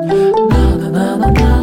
[0.00, 1.57] はい。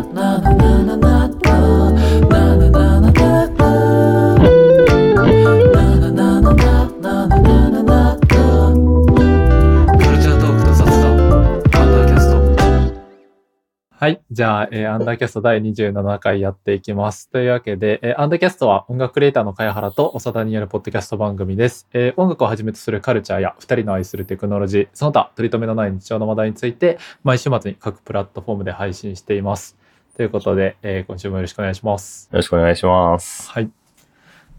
[14.36, 17.29] じゃあ、えー、アンダーキャスト第27回やっていきます。
[17.29, 21.88] というわけで、えー、アンダーキャストは音楽クリエイターの茅原と長田によるポッドキャスト番組です。
[21.93, 29.77] えー、音楽をはじめとするカルチャーや二人の愛するテクノロジー、その他取り留めのない日常の話題について、毎週末に各プラットフォームで配信しています。
[30.17, 32.27] ということで、えー、今週もよろしくお願いします。
[32.29, 33.49] よろしくお願いします。
[33.49, 33.70] はい。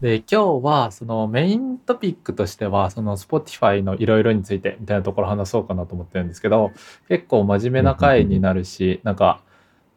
[0.01, 6.71] で、今日は、そのメイントピックとしては、その Spotify のいろいろについてみたいなところ話そうかなと思ってるんですけど、
[7.09, 9.41] 結構真面目な回になるし、なんか、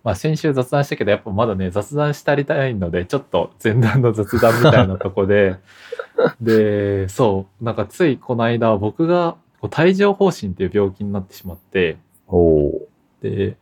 [0.02, 5.56] まあ先週雑談したけど、やっぱまだね、雑談したりたいので、ちょっと前段の雑談みたいなとこで、
[6.40, 11.98] で、そう、なんかついこの間、僕が帯状疱疹っていう病気になってしまって、
[13.20, 13.56] で、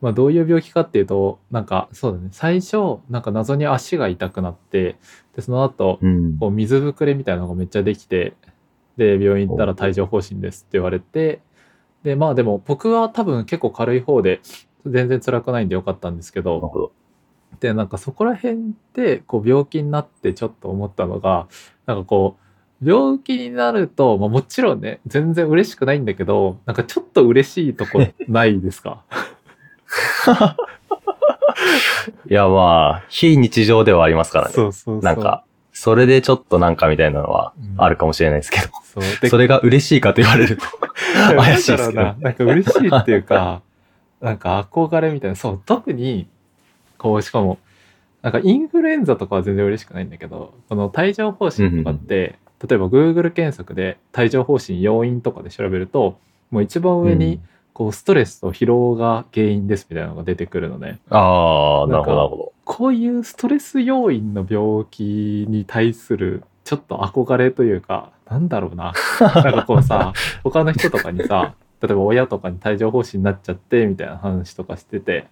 [0.00, 4.96] まあどういう病気かっていうと、なんかそうだね、最初、なんか謎に足が痛くなって、
[5.34, 5.98] で、その後、
[6.38, 8.34] こう水ぶくれみたいなのがめっちゃできて、
[8.96, 11.40] で、病院行ったら帯状疱疹ですって言われて、
[12.02, 14.40] で、まあでも僕は多分結構軽い方で、
[14.86, 16.92] 全然辛くないんでよかったんですけど、ど
[17.60, 21.46] で、なんかそこら辺でこう病気になってちょっと思ったのが、
[21.86, 29.04] なんかこう、病気になると、まあ、もちろんね、全然嬉しくないんだけど、なんかちょっと嬉しいとこないですか？
[32.28, 34.54] いや、まあ、非日常ではありますからね。
[34.54, 35.02] そうそうそう。
[35.02, 40.64] なんか、それでちょっとなんかみたいなのはあるかもしれないですけど、うん、そそれが嬉しいかと言われると
[41.36, 42.02] 怪しいですけど。
[42.02, 43.62] ななんか嬉しいっていうか、
[44.22, 46.28] なんか憧れみたいな、そう、特に、
[46.96, 47.58] こう、しかも、
[48.22, 56.18] なんかインフルエンザとかは全然嬉しくないんだけど、この帯状疱疹とかって、うん、例えば Google 検索で帯状疱疹要因とかで調べると、
[56.52, 57.40] もう一番上に、
[57.72, 61.00] こう、ストレスと疲労が原因ですみたいなのが出てくるのね。
[61.10, 62.52] ああ、なるほど、なるほど。
[62.64, 68.92] こういうストレス要因の病気に対する、ちょっと憧れというか、なんだろうな。
[69.20, 70.12] なんかこうさ、
[70.44, 75.26] 他の人とかにさ、例えば親とかに帯状疱疹になっちゃってみたいな話とかしてて、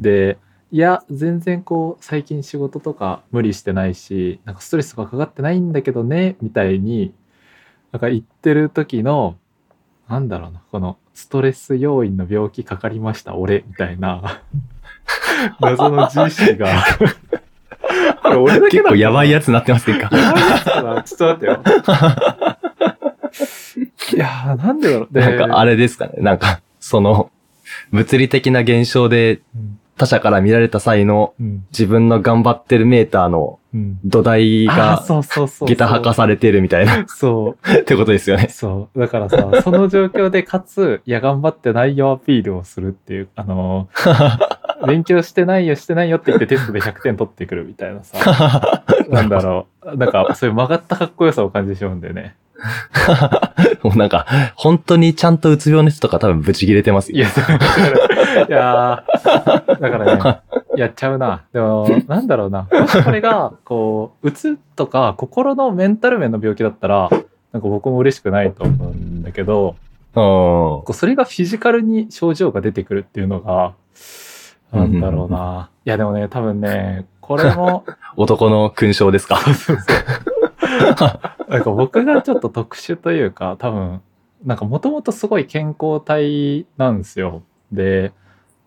[0.00, 0.38] で、
[0.70, 7.12] いや、全然こう、最近仕事とか無理してないし、なんかストレスとかかかってないんだけどね、みたいに、
[7.90, 9.36] なんか言ってる時の、
[10.08, 14.42] なんだろうな、このストレス要因の病気かかりました、俺、みたいな、
[15.60, 16.68] 謎の自意識が。
[18.22, 21.02] これ俺だけ結構やばいやつになってませんかやばいやつかな。
[21.02, 22.59] ちょっと待ってよ。
[24.14, 25.18] いやー、なんでだろう。
[25.18, 26.14] なんかあれですかね。
[26.18, 27.30] なんか、その、
[27.92, 29.40] 物理的な現象で、
[29.96, 31.34] 他者から見られた際の、
[31.70, 33.58] 自分の頑張ってるメーターの
[34.04, 37.06] 土台が、下駄履かされてるみたいな。
[37.06, 37.70] そう。
[37.80, 38.48] ってことですよね。
[38.48, 38.98] そう。
[38.98, 43.88] だからさ、その状況で、かつ、いや、頑張ってないよアピールをするっていう、あの
[44.88, 49.96] 勉強してないよ、してないよって言ってテストで100点取ってくるみたいなさ、 なんだろう。
[49.96, 52.36] なんか、そういう曲がったかっこよさを感じてしまうんだよね。
[53.82, 54.26] もうなんか、
[54.56, 57.18] 本当にちゃんとうつ病の人とか多分ブチ切れてますよ。
[57.18, 57.26] いや、
[58.48, 59.04] いや
[59.66, 60.40] だからね、
[60.76, 61.42] やっちゃうな。
[61.52, 62.66] でも、 なんだろうな。
[63.04, 67.08] これが、こう、うつとか心のメンタル面の病気だったら、
[67.52, 69.76] なんか僕も嬉しくないと思うんだけど、
[70.14, 73.72] こうそれがフィジカルに症状が出てくるっていうのが、
[74.72, 75.70] なんだろうな。
[75.84, 77.84] いやでもね、多分ね、これも。
[78.16, 79.36] 男の勲章ですか？
[79.38, 81.20] そうそうそう。
[81.50, 84.00] なんか僕がちょっと特殊というか、多分、
[84.44, 87.42] なんかもともとすごい健康体なんですよ。
[87.72, 88.12] で、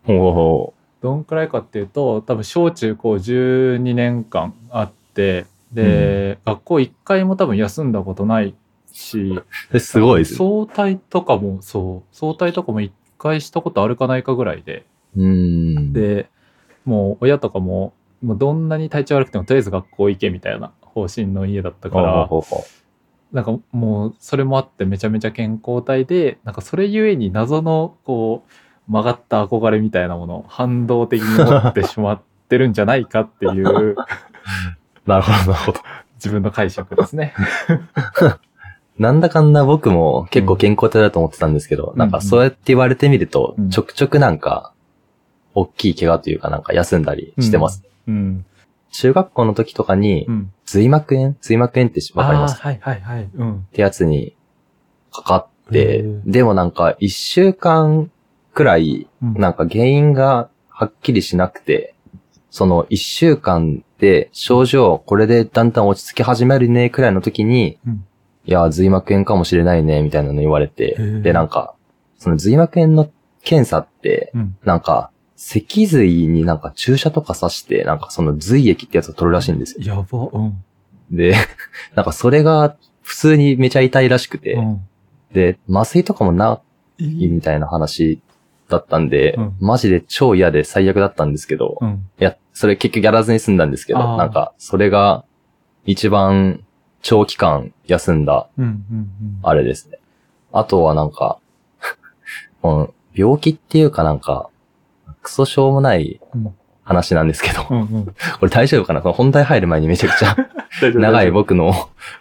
[0.05, 8.53] どんくらいかっていうと、多分小中高12年間あって、で、うん、学校一回も多分休んだことない
[8.91, 9.41] し、
[9.79, 10.25] すごい。
[10.25, 16.29] 早退とかも、そう、早退とかも一回したことあるかないかぐらいで、うんで、
[16.85, 22.29] もう親とかも、もうどんなに体調悪くてもとりあえず学校行けみたいな方針の家だったから、
[23.31, 28.43] なんかもうそれもあってめちゃめちゃ健康体で、なんかそれゆえに謎のこ
[28.87, 33.95] う曲がった憧れみたいなものを反動的に持ってしまってるんじゃないかっていう。
[35.07, 35.79] なるほど、なるほど。
[36.15, 37.33] 自分の解釈ですね。
[38.99, 44.71] なんだかんだ僕も結構健康体だと思ってたんですけど、うん、なんかそうやって言われてみると、ちょくちょくなんか、
[45.55, 47.83] 大きい怪我というかなんか休んだりしてます。
[48.07, 48.45] うん、うん
[48.93, 50.27] 中学校の時とかに、
[50.65, 51.35] 髄膜炎？
[51.41, 53.29] 髄膜炎ってわかりますはいはいはい。
[53.33, 53.55] うん。
[53.57, 54.35] ってやつに
[55.11, 55.37] かか
[55.67, 58.09] って、でもなんか一週間
[58.53, 61.95] くらい、なんか原因がはっきりしなくて、
[62.49, 68.05] その一週間で症状これでだんだん落ち着き始めるねくらいの時に、うん、
[68.45, 71.75] いや、髄膜炎かもしれないね、みたいなの言われて、で、なんか、
[72.19, 73.09] その髄膜炎の
[73.41, 74.57] 検査って、うん。
[74.63, 75.11] なんか、
[75.45, 79.95] 脊髄になんか注射とか刺して、なんかその髄液ってやつを取るらしいんですよ。
[79.95, 80.29] やば。
[80.31, 80.63] うん。
[81.11, 81.35] で、
[81.95, 84.87] なんかそれが普通にめちゃ痛いらしくて、うん。
[85.33, 86.61] で、麻酔とかもな
[86.97, 88.21] いみたいな話
[88.69, 92.05] だったんで、うんマジで超嫌で最悪だったんですけど、いうん。
[92.19, 95.25] や、それ結局やらずに済んだんですけど、なんか、それが
[95.85, 96.63] 一番
[97.01, 98.65] 長期間休んだうん。
[98.65, 99.09] うん。
[99.43, 99.97] あれですね。
[100.53, 101.37] あとはなんか、
[103.13, 104.49] 病気っていうかなんか、
[105.23, 106.55] クソしょうもないうん。
[106.85, 107.79] 話なんですけど、うん。
[107.79, 108.05] うん。
[108.05, 109.01] これ大丈夫かな？
[109.01, 110.35] この本題入る前にめちゃくちゃ
[110.93, 111.71] 長い僕の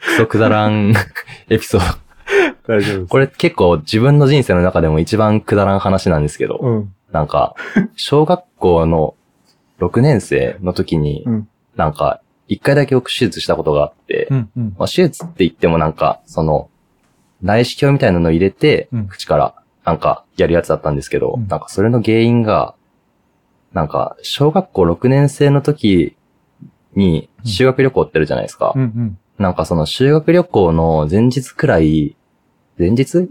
[0.07, 0.95] クソくだらん
[1.51, 1.99] エピソード。
[2.69, 3.07] 大丈夫です。
[3.07, 6.95] これ結構自分の人生の中でも一番くだらん話なんですけど、うん。
[7.11, 7.55] なんか、
[7.97, 9.15] 小学校の
[9.81, 14.51] 6年生の時に、うんなんか、一回だけ僕手術したことがあって、うん。
[14.57, 14.75] うん。
[14.79, 16.69] まあ、手術って言ってもなんか、その、
[17.43, 19.55] 内視鏡みたいなのを入れて、うん口から、
[19.85, 22.75] なんか、やるやつだったんですけど、うんなんかそれの原因が、
[23.73, 26.17] なんか、小学校6年生の時
[26.95, 28.73] に修学旅行ってあるじゃないですか。
[28.75, 28.83] うん。
[28.83, 29.19] うん。
[29.39, 32.17] なんかその修学旅行の前日くらい、
[32.79, 33.29] 前日 ?2、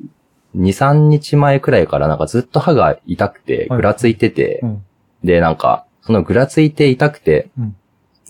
[0.56, 4.86] 3日前くらいからなんかずっと歯が痛くて、はいぐらついてて、うん。
[5.24, 7.76] で、なんか、そのぐらついて痛くて、うん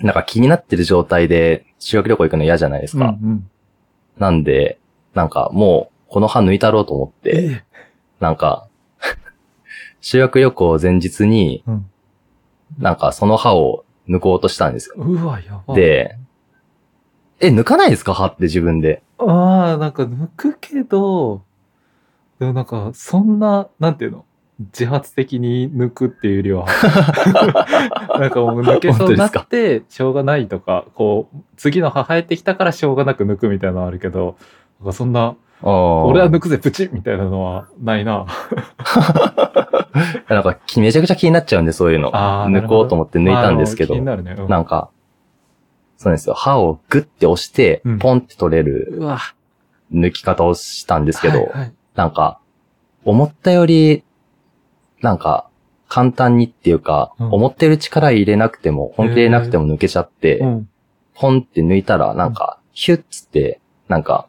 [0.03, 3.17] なんか気になってる状態で修学旅行行くの嫌じゃないですか。
[3.21, 3.49] うん。
[4.17, 4.79] なんで、
[5.13, 7.63] なんかもう、この歯抜いたろうと思って、え
[8.19, 8.67] なんか、
[10.01, 11.85] 修学旅行前日に、うん。
[12.79, 14.95] なんかその歯を抜こうとしたんですよ。
[14.97, 16.17] うわ、やば。、で、
[17.39, 18.13] え、抜かないですか？
[18.13, 19.01] 歯って自分で。
[19.17, 21.41] ああ、なんか抜くけど、
[22.39, 24.25] でもなんか、そんな、なんていうの？
[24.59, 26.65] 自発的に抜くっていうよりは、
[28.19, 34.35] なんかもう抜けそうになって、しょうがないとか、こう、次の歯生えてきたからしょうがなく抜くみたいなのあるけど、
[34.79, 35.73] なんかそんな、俺
[36.11, 38.27] 俺は抜くぜ、プチみたいなのはないな。
[40.29, 42.11] なんかきめちゃくちゃ気になっちゃうんで、そういうの。
[42.11, 44.35] 抜こうと思って抜いたんですけどなるね。
[44.37, 44.89] うんなんか、
[45.97, 46.33] そうなんですよ。
[46.33, 48.99] 歯をグッて押してうん、ポンって取れる。
[49.93, 52.39] 抜き方をしたんですけど、はいはいなんか、
[53.03, 54.03] 思ったより、
[55.01, 55.49] なんか、
[55.89, 60.69] 簡単にっていうか、うん思ってる力入れなくても、本気で入れなくても抜けちゃって、うん。
[61.13, 64.27] ポンって抜いたら、なんか、ヒュッつって、なんか、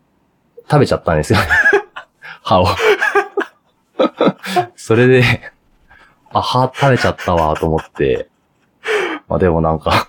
[0.70, 1.38] 食べちゃったんですよ。
[2.42, 2.66] 歯を。
[4.76, 5.22] それで、
[6.32, 8.28] あ、歯食べちゃったわ、と思って。
[9.28, 10.08] まあでもなんか、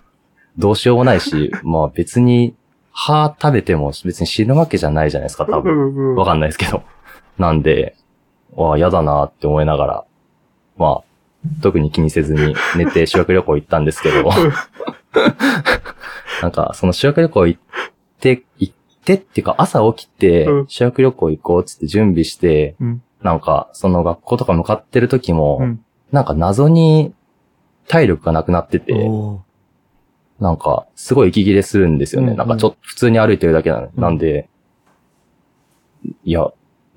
[0.58, 2.56] どうしようもないし、まあ別に、
[2.92, 6.16] 歯食べても別に死ぬわけじゃないじゃないですか、多分。
[6.16, 6.84] わかんないですけど。
[7.38, 7.96] なんで、
[8.56, 10.04] わあ、嫌だなって思いながら、
[10.78, 11.04] まあ、
[11.62, 14.30] 特に気にせずに寝て修学旅行行ったんですけど、
[16.42, 17.62] なんか、その修学旅行行っ
[18.20, 18.74] て、行っ
[19.04, 23.04] てっていうか朝起きてうん、修学旅行行こうっつって準備して、うん。
[23.21, 25.85] なんか、その学校とか向かってる時も、うん。
[26.12, 27.13] なんか謎に
[27.88, 29.09] 体力がなくなってて、
[30.39, 32.27] なんか、すごい息切れするんですよね。
[32.27, 34.50] うんうんなんかちょっと普通に歩いてるだけな,、うんなんで、
[36.23, 36.47] いや、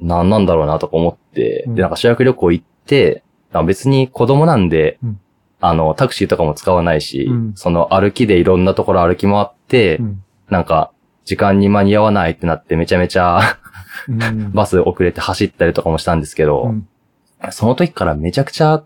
[0.01, 3.23] なんなんだろうなとか思って、うんで、なんか修学旅行行って、
[3.67, 5.21] 別に子供なんで、うん
[5.61, 10.23] あの、タクシーとかも使わないし、うんその歩きでいろんなところ歩き回って、うん。
[10.51, 10.91] なんか、
[11.25, 13.43] 時間に間に合わないってなってめちゃめちゃうん。
[14.53, 16.89] バス遅れて走ったりとかもしたんですけど、うん
[17.51, 18.83] その時からめちゃくちゃ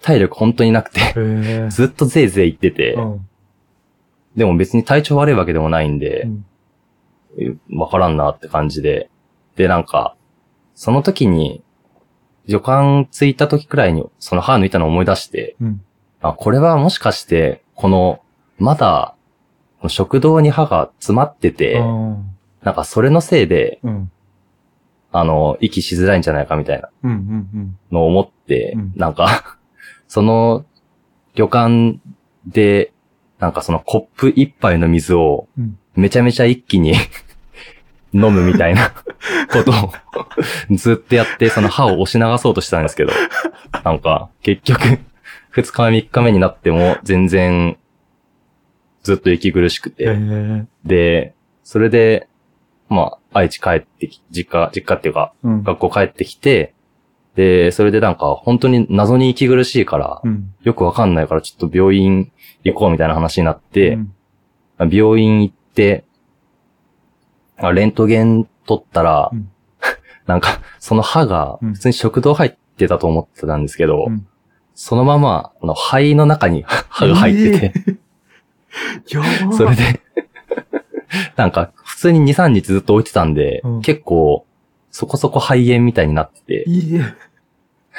[0.00, 1.00] 体力本当になくて。
[1.68, 3.28] ずっとぜいぜい言ってて、うん。
[4.36, 6.46] でも別に体調悪いわけでもないんで、うん
[7.90, 9.10] からんなって感じで。
[9.56, 10.16] で、なんか、
[10.74, 11.62] その時に、
[12.48, 15.80] 旅館着いた時くらいに、その歯抜いたのを思い出して、うん。
[16.22, 18.20] あ、これはもしかして、この、
[18.58, 19.14] まだ、
[19.88, 22.36] 食道に歯が詰まってて、うん。
[22.62, 24.10] なんかそれのせいで、うん。
[25.12, 26.88] あの、息しづらいんじゃないかみたいな。
[27.90, 29.58] のを思って、うんなんか、
[30.08, 30.64] その、
[31.34, 31.98] 旅館
[32.46, 32.92] で、
[33.38, 36.94] なんかそのコップ一杯の水をうん、めちゃめちゃ一気に
[38.12, 38.92] 飲むみたいな
[39.50, 39.92] ことを
[40.76, 43.12] ずっとやって、その歯を押し流そうとしたんですけど、
[43.84, 44.98] なんか、結局、
[45.50, 47.76] 二日目三日目になっても全然、
[49.02, 50.66] ずっと息苦しくへて、え。
[50.84, 52.28] で、それで、
[52.90, 55.62] まあ、愛知帰ってき、実家、実家っていうか、うん。
[55.62, 56.74] 学校帰ってきて、
[57.36, 60.52] で、それでなんか、本当に謎に息苦しいから、うん。
[60.62, 62.32] よくわかんないからちょっと病院
[62.64, 63.94] 行こうみたいな話になって
[64.80, 64.90] う、ん。
[64.90, 66.04] 病院行って、
[67.58, 69.48] あレントゲン取ったら、うん。
[70.26, 71.74] なんか、その歯がうん。
[71.74, 74.26] 普通に食道入ってたと思ってたんですけど、うん。
[74.74, 77.98] そのまま、あの、肺の中に 歯が入ってて、
[79.12, 80.00] やばそれで、
[81.36, 84.46] なんか、普通に2、3日ずっと置いてたんで、うん結構、
[84.90, 87.02] そこそこ肺炎みたいになってて、いいえ。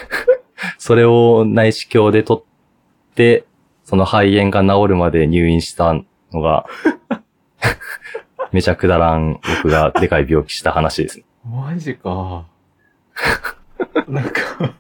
[0.80, 3.46] それを内視鏡で取って、
[3.84, 5.94] その肺炎が治るまで入院した
[6.32, 6.66] のが、
[8.52, 11.26] めちゃくだらん僕がでかい病気した話ですね。
[11.46, 12.46] マジか。
[14.08, 14.76] なんか、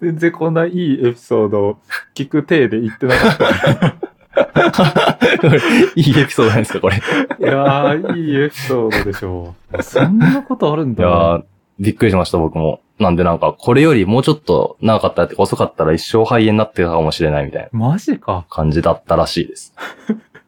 [0.00, 1.78] 全然こんないいエピソード
[2.14, 4.01] 聞く体で言ってなかった。
[5.94, 6.96] いいエピソードなんですか、これ。
[6.96, 9.82] いいやー、いいエピソードでしょう。
[9.82, 11.42] そんなことあるんだやねー、
[11.78, 12.80] びっくりしました、僕も。
[12.98, 18.46] なんでなんか、これよりもうちょっと長かったって遅かったら一生肺炎になってたかもしれないみたいなマジか。
[18.48, 19.74] 感じだったらしいです。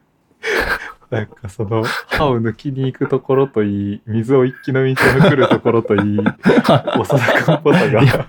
[1.10, 6.82] なんかその、歯を抜きに行くところといい、水を一気飲みしてくるところといい、長田
[7.44, 8.06] 君っぽさがい。
[8.06, 8.26] や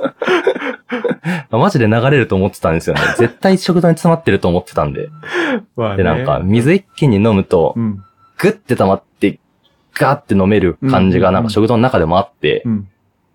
[1.50, 3.00] マジで流れると思ってたんですよね。
[3.18, 5.08] 絶対食道に詰まってると思ってたんで。
[5.76, 8.04] まあねで、なんか、水一気に飲むとう、ん。
[8.38, 9.38] グッて溜まって、
[9.94, 12.88] ガーって飲める感じがなんか食道の中でもあってう、ん。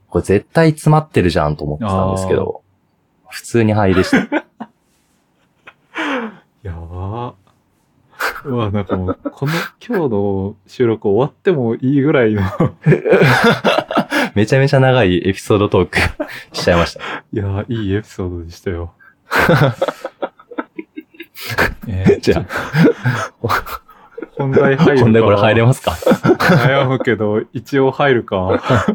[0.10, 2.62] これ絶対詰まってるじゃんと思ってたんですけど、
[3.30, 4.18] 普通に肺でした。
[6.64, 7.34] やばー。
[8.46, 9.52] うわ、なんかもう、この、
[9.86, 12.44] 今日の収録終わってもいいぐらいの、
[14.36, 15.98] めちゃめちゃ長いエピソードトーク
[16.54, 17.02] しちゃいました。
[17.34, 18.94] いやー、いいエピソードでしたよ。
[21.88, 22.46] えーじゃ
[24.38, 25.04] 本題入るか。
[25.04, 25.92] 本題これ入れますか？
[25.92, 28.86] 悩むけど、一応入るか。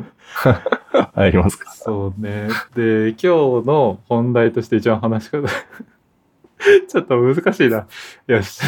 [1.15, 1.71] 入りますか？
[1.73, 2.49] そうね。
[2.75, 3.17] で、今
[3.63, 5.47] 日の本題として一番話し方。
[5.49, 7.87] ちょっと難しいな。
[8.27, 8.61] よし、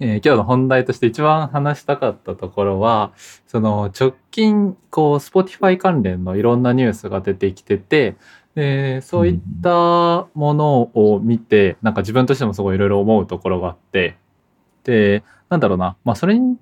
[0.00, 3.12] えー今日の本題として一番話したかったところは、
[3.46, 8.16] その直近、こう、Spotify 関連のいろんなニュースが出てきてて、
[8.54, 14.16] で、そういったものを見て、なんか自分としてもすごいいろいろ思うところがあって、
[14.84, 16.56] で、なんだろうな、まあそれに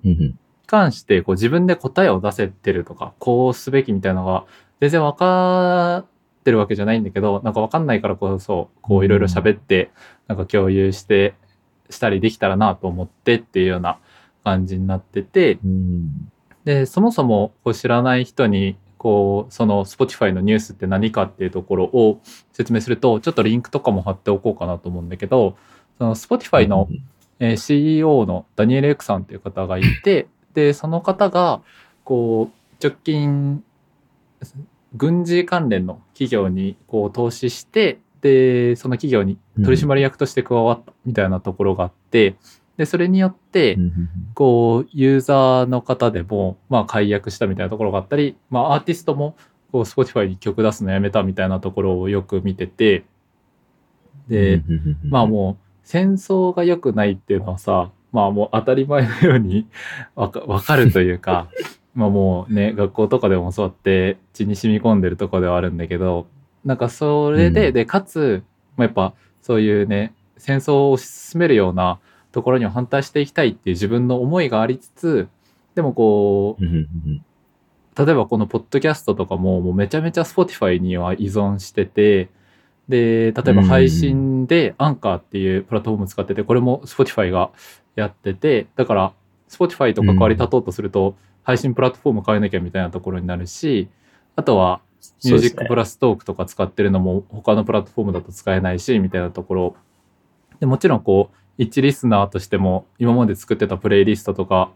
[0.65, 4.45] 関してこう自分で答えを出せてるとか、こうすべきみたいなのが
[4.81, 6.05] 全然分かっ
[6.43, 9.91] てるわけじゃないんだけど、なんか分かんないからこそ、こういろいろ喋って、
[10.27, 11.35] なんか共有して、
[11.89, 13.99] したりできたらなと思ってっていうような
[14.43, 16.31] 感じになってて、うん
[16.67, 22.19] で、そもそもこう知らない人に、こう、その Spotify のニュースって何かっていうところを
[22.51, 25.55] 説明すると、ちょっとリンクとかも貼っておこうかなと思うんだけど、
[25.97, 26.89] その Spotify の
[27.39, 31.61] えー CEO のダニエル・エクさんという方がいて、で、その方が、
[32.03, 33.63] こう、直近、
[34.93, 42.35] 軍事関連の企業にこう投資して、で、その企業に取締役として加わったみたいなところがあって、
[42.77, 43.77] で、それによって
[44.33, 49.35] こう、ユーザーの方でも、まあ、解約したみたいなところがあったり、まあ、アーティストも、
[49.71, 53.03] こう、Spotify に曲出すのやめたみたいなところをよく見てて、
[54.27, 54.61] で、
[55.03, 59.67] まあもう戦争が良くないっていうのはさ、まあもう当たり前のように
[60.15, 61.47] わかわかるというか、
[61.95, 66.27] まあもうね、学校とかでもそうやって血に染み込んでるとこではあるんだけど、
[66.65, 67.73] なんかそれで、うん。
[67.73, 68.43] で、かつ、
[68.75, 71.99] まあ、やっぱそういうね、戦争を推し進めるような
[72.31, 75.27] ところには反対していきたいっていう自分の思いがありつつ、
[75.75, 82.29] でもこう、例えばこのポッドキャストとかももうめちゃめちゃ Spotify には依存してて、
[82.87, 87.51] で、例えば配信でアンカーっていうプラットフォーム使ってて、これも Spotify が
[87.95, 89.13] やってて、だから
[89.49, 93.89] Spotify と関わり立とうとすると、配信プラットフォーム変えなきゃみたいなところになるし、
[94.35, 94.81] あとは
[95.23, 99.75] ミュージックプラストークとか使ってるのも他のプラットフォームだと使えないし、みたいなところ。
[100.59, 104.71] でもちろんこう、一リスナーとしても今まで作ってたプレイリストとか、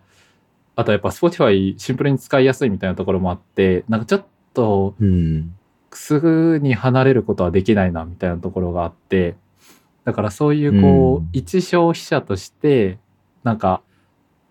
[0.76, 5.56] あとやっぱ Spotify シンプルに使いやすいみたいなところもあって、なんかちょっとうん
[5.92, 9.36] すぐに離れることはできないなみたいなところがあって、
[10.04, 12.98] だからそういうこう、うん一消費者として、
[13.44, 13.82] なんか、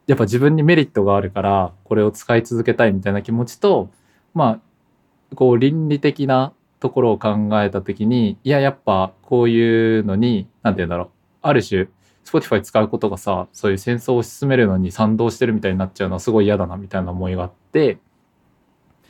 [0.06, 3.90] やっぱ自分にメリットがあるから、これを使い続けたいみたいな気持ちと、
[4.34, 4.60] まあ、
[5.34, 11.08] こう倫理的なところを考えたときに、いや、やっぱこういうのに、なんて言うんだろう、
[11.42, 11.88] ある種、
[12.24, 17.98] Spotify 使うことがさ、そういう戦争を進めるのに賛同してるみたいになっちゃうのはすごい嫌だなみたいな思いがあって、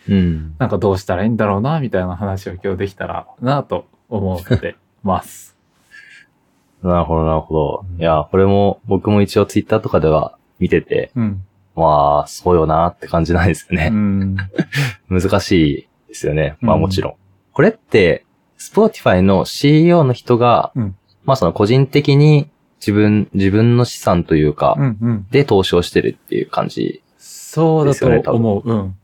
[0.09, 5.57] うんなんかどうしたらいいんだろうな、みたいな話を今日できたらなと思ってます。
[6.83, 7.99] なるほど、なるほどう。
[7.99, 11.45] んいや、これも、僕も一応ツイッターとかでは見てて、うん。
[11.77, 13.91] まあ、そうよなって感じなんですようね。
[13.91, 14.37] ん。
[15.11, 16.57] 難しいですよね。
[16.61, 17.15] まあうんもちろん。
[17.53, 18.27] これって、
[18.57, 22.51] Spotify の CEO の人が、うんまあその個人的に
[22.81, 25.27] 自分、自分の資産というか、うんうん。
[25.31, 27.03] で投資をしてるっていう感じ。
[27.19, 28.63] そうだと思う。
[28.65, 28.97] うん。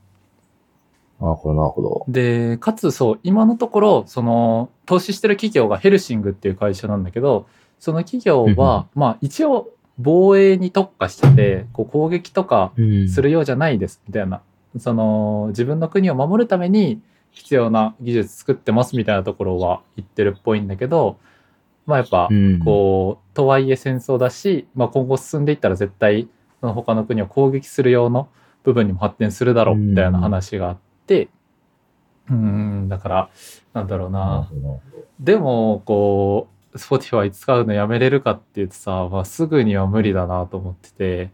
[1.20, 2.04] なるほど、なるほど。
[2.08, 7.46] で、かつそう、今のところ、その、投資してる企業がヘルシングっていう会社なんだけど、
[7.78, 14.42] その企業は、まあ一応、防衛に特化してて、こう攻撃とかうんするようじゃないです、みたいな。
[14.78, 21.18] その、自分の国を守るために、必要な技術作ってますみたいなところは言ってるっぽいんだけど、
[21.84, 26.28] まあやっぱうん、こう、とはいえ戦争だし、まあ今後進んでいったら絶対、
[26.60, 28.28] その他の国を攻撃する用の
[28.64, 31.28] 部分にも発展するだろうみたいな話があって、
[32.30, 33.28] うん、だから、
[33.74, 34.48] なんだろうな。
[35.20, 41.30] でも、こう、Spotify 使うのやめれるかって言うとさ、まあ、すぐには無理だなと思ってて。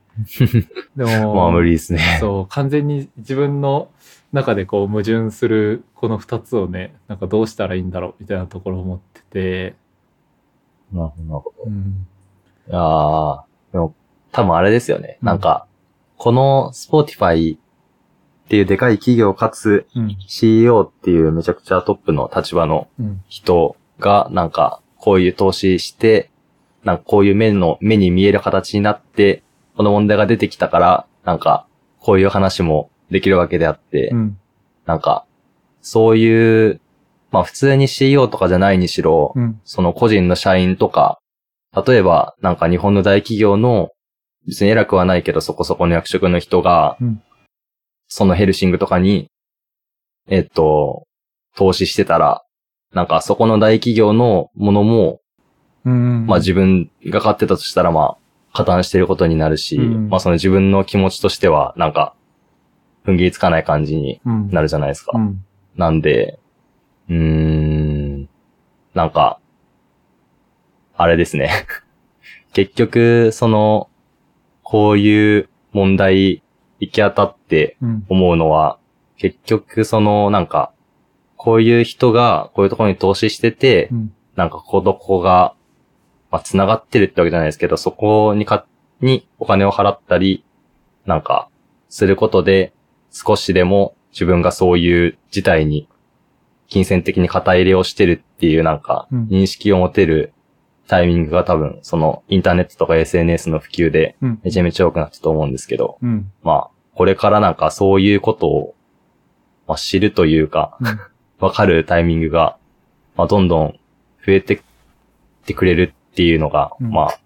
[0.97, 2.19] でも、まあ無理ですね。
[2.21, 3.89] そう、完全に自分の
[4.33, 9.75] 中でこう矛盾するこの二つをね、なんかどうしたらいいんだろうみたいなところを思ってて、
[10.93, 11.65] なるほどなるほど。
[11.67, 12.07] うん。
[12.71, 13.95] ああ、でも、
[14.31, 15.19] 多分あれですよね。
[15.21, 15.67] うんなんか、
[16.17, 17.59] この Spotify っ
[18.49, 20.17] ていうでかい企業かつうん。
[20.27, 23.23] CEO っていうめちゃくちゃトップの立場のうん。
[23.29, 26.31] 人が、なんか、こういう投資して、
[26.85, 29.43] なんかこういう目の、目に見える形になって、
[29.77, 31.67] この問題が出てきたから、なんか、
[31.99, 34.39] こういう話もできるわけであって、うん。
[34.87, 35.27] なんか、
[35.81, 36.81] そういう、
[37.33, 39.61] まあ普通に CEO とかじゃないにしろ、うん。
[39.65, 41.19] その個人の社員とか、
[41.87, 43.91] 例えばなんか日本の大企業の、
[44.47, 47.23] 別に偉くはないけどそこそこの役職の人が、うん
[48.15, 49.31] そのヘルシングとかに、
[50.29, 51.07] えっと、
[51.57, 52.45] 投資してたら、
[52.93, 55.21] なんかそこの大企業のものも、
[55.85, 56.27] うん。
[56.27, 58.17] まあ自分が買ってたとしたらま
[58.53, 62.15] あ、加担してることになるし、うんまあその自分の気持ちとしては、なんか、
[63.05, 64.51] 踏ん切りつかない感じにうん。
[64.51, 65.13] なるじゃないですか。
[65.17, 65.45] うん。
[65.77, 66.39] なんで、
[67.09, 68.29] うーん、
[68.95, 69.41] なんか、
[70.97, 71.51] あれですね。
[72.53, 73.89] 結局、その、
[74.63, 76.43] こういう問題
[76.79, 78.07] 行き当たってうん。
[78.09, 78.79] 思うのは、
[79.17, 80.73] 結局その、なんか、
[81.43, 84.15] こういう人がこういうところに投資してて、うん。
[84.37, 85.57] なんかこここが、
[86.31, 88.65] まあ、繋がってるってわけじゃないですけど、そこにか、
[89.01, 90.45] にお金を払ったり、
[91.05, 91.49] なんか、
[91.89, 92.73] することで、
[93.11, 95.89] 少しでも自分がそういう事態に、
[96.69, 100.33] 金銭的に肩入れをしてるっていうなんかうん、認識を持てる
[100.87, 104.40] タイミングが多分、その、インターネットとか SNS の普及で、うん。
[104.45, 106.31] めちゃめちゃ多くなったと思うんですけど、うん。
[106.45, 108.75] まあ、これからなんかそういうことを、
[109.66, 111.01] まあ、知るというか、うん
[111.42, 112.57] わかるタイミングが、
[113.16, 113.78] まあ、どんどん
[114.24, 114.61] 増えてっ
[115.44, 116.90] てくれるっていうのが、うん。
[116.90, 117.18] まあ、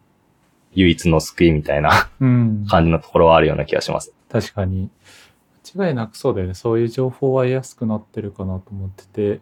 [0.73, 2.67] 唯一の救いみたいなうん。
[2.69, 4.15] 感じのところはあるような気がします。
[4.31, 4.89] 確かに。
[5.75, 6.55] 間違いなくそうだよね。
[6.55, 9.41] そういう情報は得やすくなってるかなと思ってて。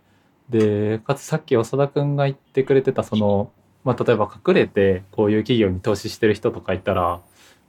[0.50, 3.50] でかつさっき長田くんが言ってくれてたその、
[3.82, 7.22] まあ、例えば隠れてこういう企業に投資してる人とかいたら、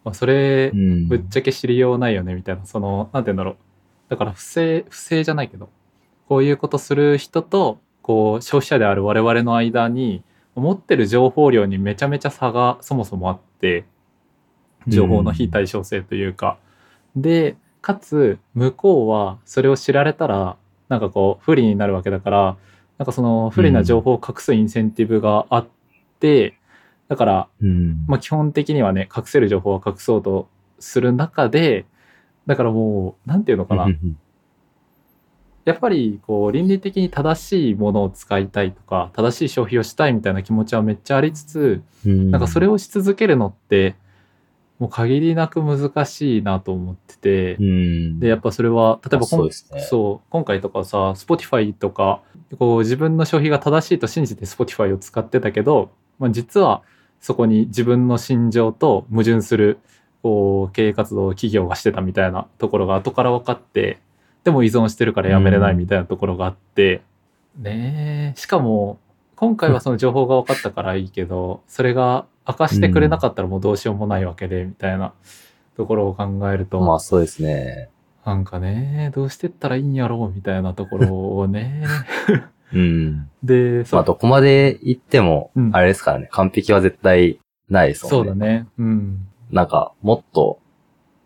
[0.04, 1.08] まあ、それうん。
[1.08, 2.66] ぶっちゃけ知りようないよねみたいな。
[2.66, 3.56] そのなんて言うんだろう。
[4.10, 5.70] だから不正不正じゃないけど
[6.28, 10.24] こういうことする人とこう消費者である我々の間に
[10.56, 13.86] 持ってる情報量にめちゃめちゃ差がそもそもあって
[14.88, 16.58] 情報の非対称性というか、
[17.16, 20.58] でかつ向こうはそれを知られたら
[20.90, 22.58] なんかこう不利になるわけだから
[22.98, 25.68] なんかその不利な情報を隠すインセンティブがあっ
[26.20, 26.58] て、
[27.08, 28.06] だからうん。
[28.08, 30.48] まあ、基本的にはね隠せる情報は隠そうと
[30.80, 31.86] する中で
[32.48, 34.18] だからもうなんていうのかな、うん
[35.66, 43.96] やっぱりこう倫理的に正しいものを使いたいとか正しい消費をしたいみたいな気持ちはめっちゃありつつうんなんかそれをし続けるのって
[44.78, 50.22] もう限りなく難しいなと思っててうんでやっぱそれは例えばそうね。
[50.30, 52.22] 今回とかさ Spotify とか
[52.60, 56.84] こう自分の消費が正しいと信じて Spotify を使ってたけど、まあ、実は
[57.22, 59.80] そこに自分の心情と矛盾する
[60.22, 64.00] こう経営活動を企業がしてたみたいなところが後から分かって
[64.46, 67.02] でも依存してるからやめれないみたいなところがあって、
[67.58, 69.00] ねえしかも
[69.36, 75.14] 今回はその情報が分かったからいいけど それが明かしてくれなかったらもうどうしようもないわけでみたいな
[75.76, 77.90] ところを考えると、まあそうですね。
[78.24, 81.84] なんかね、どうしてったらいいんやろうみたいなところをね。
[82.72, 83.30] うん。
[83.44, 88.30] で、そう、まあどこまで行ってもう、んあれですからね、完璧は絶対ないですもんね。
[88.30, 88.68] そうだね。
[88.78, 89.28] うん。
[89.52, 90.60] なんか、もっと、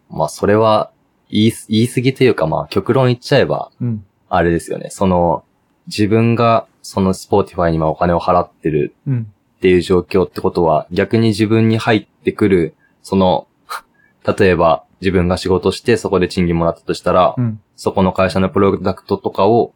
[0.09, 0.91] まあそれは
[1.29, 4.05] 言い、言い過ぎというかまあ極論言っちゃえば、うん。
[4.29, 4.89] あれですよね。
[4.89, 5.43] その、
[5.87, 9.31] 自分がその Spotify に今お金を払ってるうん。
[9.57, 13.47] っていう状況ってことは、逆に自分に入ってくる、その、
[14.37, 17.61] 例えば自分が仕事してそこで賃金もらったとしたら、うん。
[17.75, 19.73] そこの会社のプロダクトとかを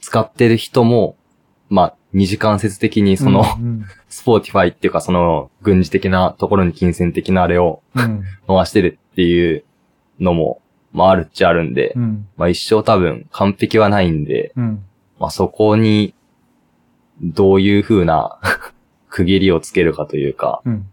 [0.00, 1.16] 使ってる人も、
[1.68, 3.84] まあ、二次間接的にその、うん。
[4.08, 8.22] Spotify っていうかその軍事的なところに金銭的なあれをうん。
[8.46, 9.64] 回してるっていう
[10.20, 10.61] のも、
[10.92, 12.28] まああるっちゃあるんで、うん。
[12.36, 14.84] まあ一生多分完璧はないんで、うん。
[15.18, 16.14] まあそこに、
[17.20, 18.38] どういう風な
[19.08, 20.86] 区切りをつけるかというか、うん。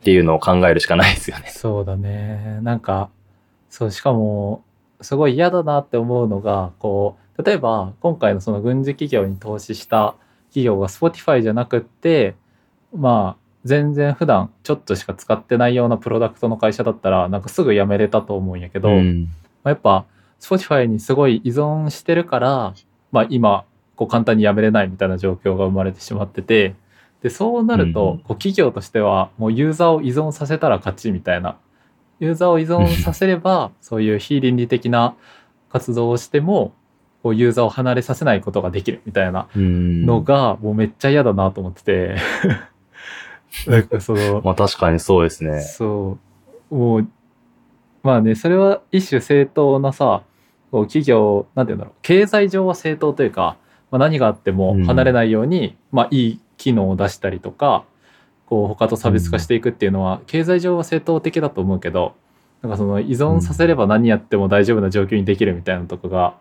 [0.00, 1.48] っていうのを考えるしかないですよね。
[1.48, 2.60] そうだね。
[2.62, 3.10] なんか、
[3.68, 4.62] そう、しかも、
[5.00, 10.14] すごい嫌だなって思うのが、こう、例えば今回のその軍事企業に投資した
[10.48, 12.34] 企業が Spotify じゃなくって
[12.94, 19.24] まあ全然普段ちょっとしか使ってないようなプロダクトの会社だったらなんかすぐ辞めれたと思うんやけど、うん。
[19.64, 20.04] まあやっぱ
[20.40, 22.74] Spotify にすごい依存してるから、
[23.10, 23.64] まあ、今
[23.96, 26.74] こう簡単に辞めれないみたいな状況が生まれてしまってて
[27.22, 31.56] でそうなると、うんこう企業としてはもうユーザーを依存させたら勝ちみたいな
[32.20, 35.14] ユーザーを依存させればそういう非倫理的な
[35.70, 36.72] 活動をしても
[37.22, 40.06] こうユーザーを離れさせないことができるみたいなうん。
[40.06, 42.16] のがもうめっちゃ嫌だなと思ってて
[43.66, 45.60] なんかそのまあ確かにそうですね。
[45.60, 46.18] そ
[46.70, 46.74] う。
[46.74, 47.08] もう、
[48.02, 50.22] まあね、それは一種正当なさ、
[50.70, 53.56] こう企業、なんて言うんだろう、経済上は正当というか、
[53.90, 57.84] まあ、何があっても離れないように、まあいい機能を出したりとか、
[58.46, 62.14] こう他と差別化していくっていうのは、経済上は正当的だと思うけど、
[62.62, 66.36] なんかその依存させれば何やっても大丈夫な状況にできるみたいなとこが、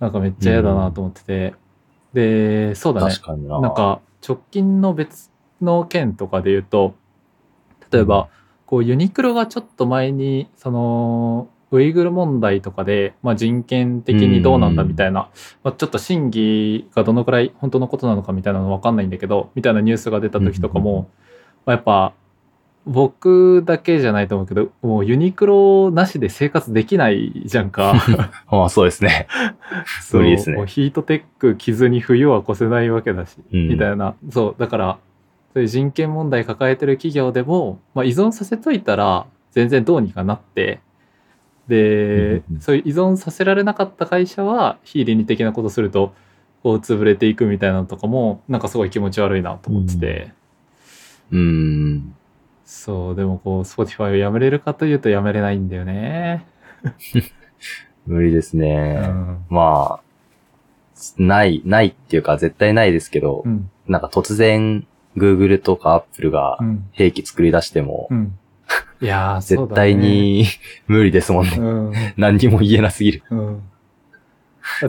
[0.00, 1.54] なんかめっちゃ嫌だなと思ってて、
[2.12, 3.14] で、そうだね。
[3.48, 3.60] な。
[3.60, 5.30] なんか直近の別
[5.60, 6.94] の件とかで言うと
[7.90, 8.28] 例えば
[8.66, 15.30] こうユニクロがちょっと前にそのウイグル問題とかで、まあ、人権的にどうなんだみたいな、
[15.62, 21.10] まあ、ちょっと真偽がどのくらい本当のことなのかみたいなの分かんないんだけどみたいなニュースが出た時とかも、
[21.66, 22.14] まあ、やっぱ
[22.86, 27.94] 僕だけじゃないと思うけどもうユニクロなしで生活できないじゃんか。
[28.50, 29.26] まあそうですね。
[30.00, 34.14] そうですねヒートテック着ずに冬は越せないわけだし、うんみたいな。
[34.30, 34.98] そう、だから、
[35.54, 40.80] そういう人権問題抱えてる企業でも、まあ、依存させといたら、全然どうにかなって、
[41.68, 46.12] で、うんうんそういう依存させられなかった会社は、非倫理的なことすると、
[46.62, 50.32] こう潰れていくみたいなのとかも、なんかすごい気持ち悪いなと思ってて、
[51.30, 52.14] うん。
[52.64, 56.46] そう、でもこう、Spotify をやめれるかというとやめれないんだよね。
[58.06, 58.96] 無理ですうね。
[58.96, 59.44] ん。
[59.50, 60.00] まあ、
[61.18, 63.70] ない、ないっていうか絶対ないですけど、うん。
[63.86, 66.88] なんか突然 Google とか Apple がうん。
[66.92, 68.38] 兵器作り出してもう、ん。
[69.00, 70.44] いや 絶対、に
[70.86, 71.56] 無理ですもんね。
[71.58, 71.92] うん。
[72.16, 73.22] 何にも言えなすぎる。
[73.30, 73.62] うん。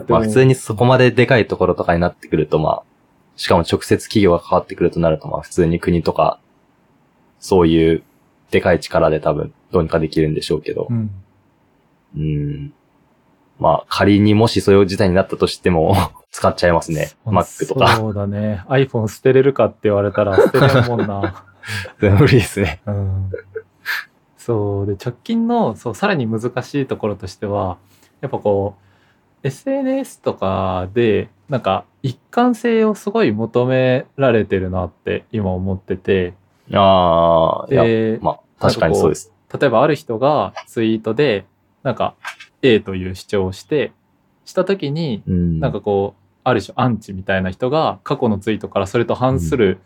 [0.08, 2.82] まあ普通にそこまででかいところとかになってくるとまあ、
[3.36, 6.38] しかも直接企業が関わってくるとなるとまあ普通に国とか、
[7.38, 8.02] そういう
[8.50, 11.10] でかい力で多分どうにかできるんでしょうけどう、ん。
[12.16, 12.72] うん。
[13.60, 15.94] まあ仮にもしそういう事態になったとしても、
[16.32, 17.10] 使っちゃいますね。
[17.26, 17.96] Mac とか。
[17.96, 18.64] そうだね。
[18.68, 21.44] iPhone 捨てれるかって言われたら捨てれるもんな。
[22.00, 22.80] 無理ですね。
[22.86, 23.30] うん。
[24.36, 24.86] そう。
[24.86, 27.76] で、直近の、そう、さらに難しいところとしては、
[28.20, 28.76] やっぱこ
[29.42, 36.34] う、SNS とかで、なんか、一貫性をすごい求められてるなって今思ってて、
[36.72, 39.32] ああ、で、まあ確かにそうです。
[39.58, 41.44] 例えばある人がツイートで、
[41.82, 42.14] なんか、
[42.62, 43.92] A という主張をして、
[44.44, 45.60] したときに、うん。
[45.60, 49.78] なんかこう、ある種アンチみたいな人が過去のツイートからそれと反する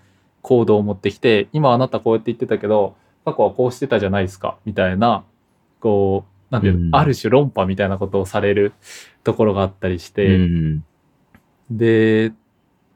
[0.43, 5.25] 行動を持ってきて、今あなたこうやって言ってたけど、過去はこうしてたじゃないですか、みたいな、
[5.81, 8.73] こう、なんていうの、うんある種論破みたいなことをされる
[9.25, 10.85] ところがあったりしうて、ん。
[11.71, 12.33] で、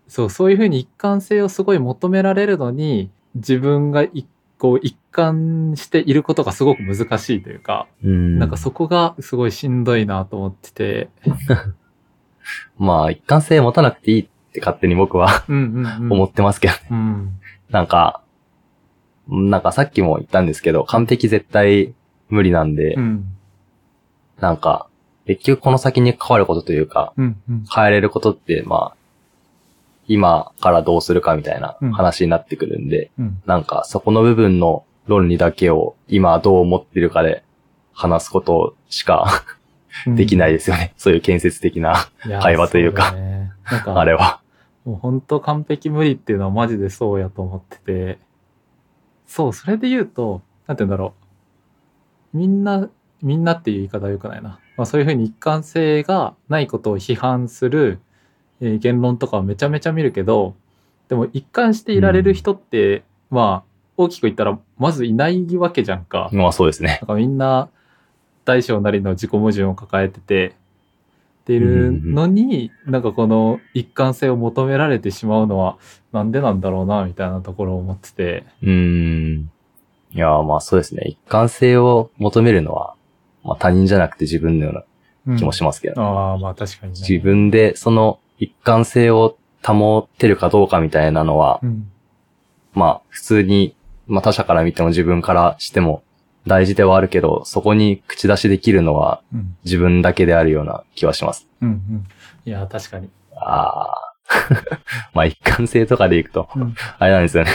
[0.06, 4.26] そう、そういうふうに一貫性をすごい求められるのに、自分が一
[4.58, 8.38] こう一貫していることがすごく難しいというか、うん。
[8.38, 11.08] なんかそこがすごいしんどいなと思ってて、
[12.76, 16.12] まあ一貫性持たなくていいって勝手に僕はうんうんうん。
[16.12, 16.80] 思ってますけどね。
[16.90, 17.40] うん。
[17.70, 18.22] なんか、
[19.28, 21.94] なんかさっきも言ったんですけど、完璧絶対
[22.28, 23.24] 無理なんで、うん。
[24.40, 24.88] なんか、
[25.26, 27.64] 結局この先に変わることというか、うんうん。
[27.72, 28.97] 変えれることって、まあ、
[30.08, 33.42] 今からどうするかみたいなうん話になってくるんで、うん。
[33.46, 37.44] なんかそこの部分の論理だけを今どう思ってるかで
[37.92, 39.44] 話すことしか
[40.06, 40.92] できないですよね。
[40.98, 42.08] そういう建設的な、
[42.40, 43.52] 会話というかね
[43.86, 44.40] あれは。
[44.84, 48.18] もう本当完璧無理っていうのはマジでそうやと思ってて、
[49.26, 51.14] そう、それで言うと、なんて言うんだろ
[52.32, 52.36] う。
[52.38, 52.88] みんな、
[53.20, 54.58] みんなっていう言い方は良くないな。
[54.78, 58.07] まあそういうふうに一貫性がないことを批判する、えー
[58.60, 60.54] 言論とかはめちゃめちゃ見るけど、
[61.08, 66.28] でも一貫していられる人って、まあ大きく言ったらまずいないわけじゃんか。
[66.32, 66.98] まあそうですね。
[67.02, 67.68] なんかみんな
[68.44, 70.54] 大小なりの自己矛盾を抱えてて、
[71.42, 75.78] っているのに、なんかこの一貫性を求められてしまうのは
[76.12, 78.44] なんでなんだろうな、みたいなところを思ってて。
[78.62, 79.50] うーん。
[80.12, 81.04] いやーまあそうですね。
[81.06, 82.94] 一貫性を求めるのは、
[83.44, 84.84] まあ他人じゃなくて自分のよう
[85.26, 86.98] うんな気もしますけど、ああ、まあ確かにね。
[87.00, 91.90] 自分でその一貫性を保ってるかどうかみたいなのは、うん。
[92.72, 93.74] まあ普通に、
[94.06, 96.02] まあ他者から見ても自分からしても
[96.46, 99.56] 大事ではあるけど、そこに口出しできるのはうん。
[99.64, 101.46] 自分だけであるような気はします。
[101.60, 101.68] うん。
[101.68, 102.06] うん。
[102.44, 103.10] いや、確かに。
[103.36, 103.90] あ
[104.30, 104.80] あ。
[105.14, 107.50] まあ一貫性とかでいくと、うんあれなんですよね。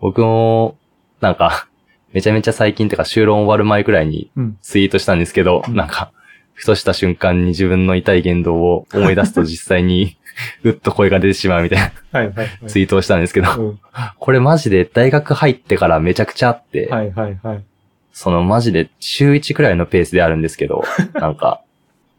[0.00, 0.76] 僕も、
[1.20, 1.68] なんか、
[2.12, 4.58] めちゃめちゃ最近っていうか修論終わる前くらいにうん。
[4.62, 6.12] ツイートしたんですけど、うんなんか、
[6.54, 10.16] ふとした瞬間に自分の痛い言動を思い出すと 実際に、
[10.62, 12.48] ぐっと声が出てしまうみたいなはいはいはい。
[12.66, 13.80] ツイートをしたんですけど、うん。
[14.18, 17.64] これマジで大学入ってからめちゃくちゃあって、はいはいはい。
[18.12, 20.84] そのマジで週1くらいのペースであるんですけど、
[21.14, 21.60] なんか、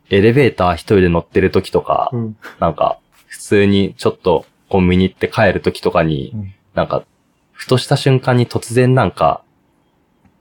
[0.10, 2.38] エレベーター一人で乗ってる時とか、うん。
[2.60, 7.04] なんか、普通にちょっとコンビニ行って帰る時とかに、うんなんか、
[7.52, 9.44] ふとした瞬間に突然なんか、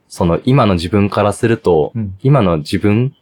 [0.08, 2.16] その今の自分からすると、うん。
[2.22, 3.14] 今の自分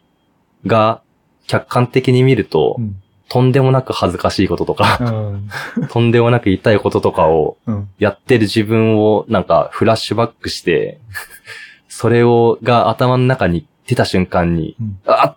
[0.65, 1.01] が
[1.47, 3.01] 客観的に見ると、うん。
[3.29, 5.49] とんでもなく恥ずかしいこととか、うん。
[5.89, 7.89] とんでもなく痛いこととかをうん。
[7.97, 10.99] やってる自分をなんかフラッシュバックして、
[11.87, 15.35] それを、が頭の中に出た瞬間に、うんあっ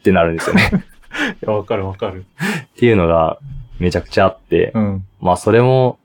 [0.00, 0.70] ってなるんですよね。
[1.42, 2.26] いや、わかるわかる。
[2.66, 3.38] っていうのが
[3.78, 5.06] めちゃくちゃあって、うん。
[5.20, 5.98] まあそれも、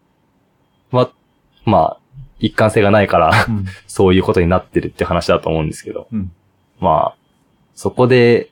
[0.92, 1.10] ま、
[1.66, 2.00] まあ、
[2.40, 3.66] 一貫性がないから、うん。
[3.88, 6.32] そういうことになってるって話だと思うんですけど、うん。
[6.80, 7.16] まあ、
[7.80, 8.50] そこで、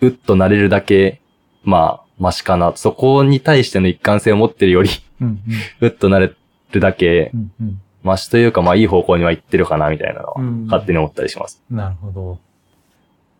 [0.00, 1.20] うっとなれるだけ、
[1.64, 2.74] まあ、マシかな。
[2.76, 4.88] そこに対しての一貫性を持ってるより、
[5.20, 5.42] うん。
[5.82, 6.32] うっとなれ
[6.72, 7.52] るだけう、ん。
[7.60, 7.80] うん。
[8.02, 11.62] マシというか、まあいい方向には行ってるかな、みたいなのは、うん勝手に思ったりします。
[11.70, 12.38] なるほど。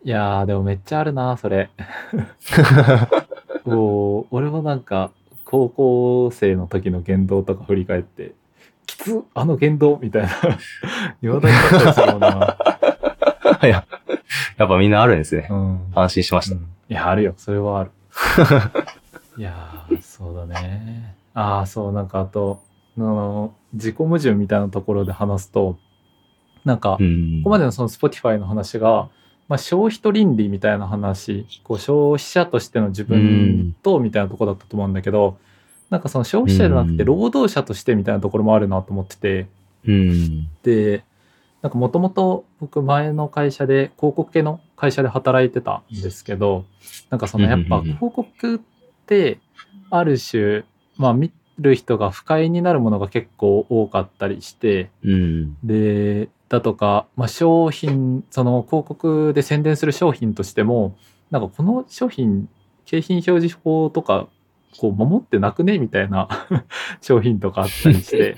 [0.03, 1.71] いやー、でもめっちゃあるな、それ。
[3.65, 5.09] こう、俺もなんか、
[5.43, 8.33] 高校生の時の言動とか振り返って、
[8.85, 10.29] きつあの言動みたいな、
[11.23, 12.57] 言わないかったりするもんな。
[13.63, 13.85] いや、
[14.57, 15.47] やっぱみんなあるんですね。
[15.49, 15.79] うん。
[15.95, 16.55] 安心しました。
[16.55, 17.35] うんいや、あるよ。
[17.37, 17.91] それはある。
[19.37, 21.15] いやー、そうだね。
[21.35, 22.63] ああ、そう、なんかあと、
[22.97, 25.77] あの、自己矛盾みたいなところで話すと、
[26.65, 27.41] なんか、うん。
[27.43, 29.09] ここまでのその Spotify の話が、
[29.47, 35.37] まあ、消費と倫理みたいな話、こう消費者としての自分とみたいなところだったと思うんだけど、
[35.91, 39.47] なんかその消費者じゃなくてうん労働者としてみたいなところもあるなと思ってて、
[39.87, 40.47] うん。
[40.63, 41.03] で、
[41.61, 46.65] なんかもともと僕前の会社で広告系の会社で働いてたんですけど、
[47.09, 48.59] なんかそのやっぱ広告っ
[49.05, 49.39] て
[49.89, 50.63] ある種、
[50.97, 55.57] まあ見る人が不快になるものが結構多かったりして、うん。
[55.63, 60.95] で、だとか、まあ商品、その広告で宣伝する商品としても、
[61.29, 62.47] なんかこの商品、
[62.85, 64.27] 景品表示法とか、
[64.77, 66.29] こう守ってなくねみたいな
[67.01, 68.37] 商品とかあったりして、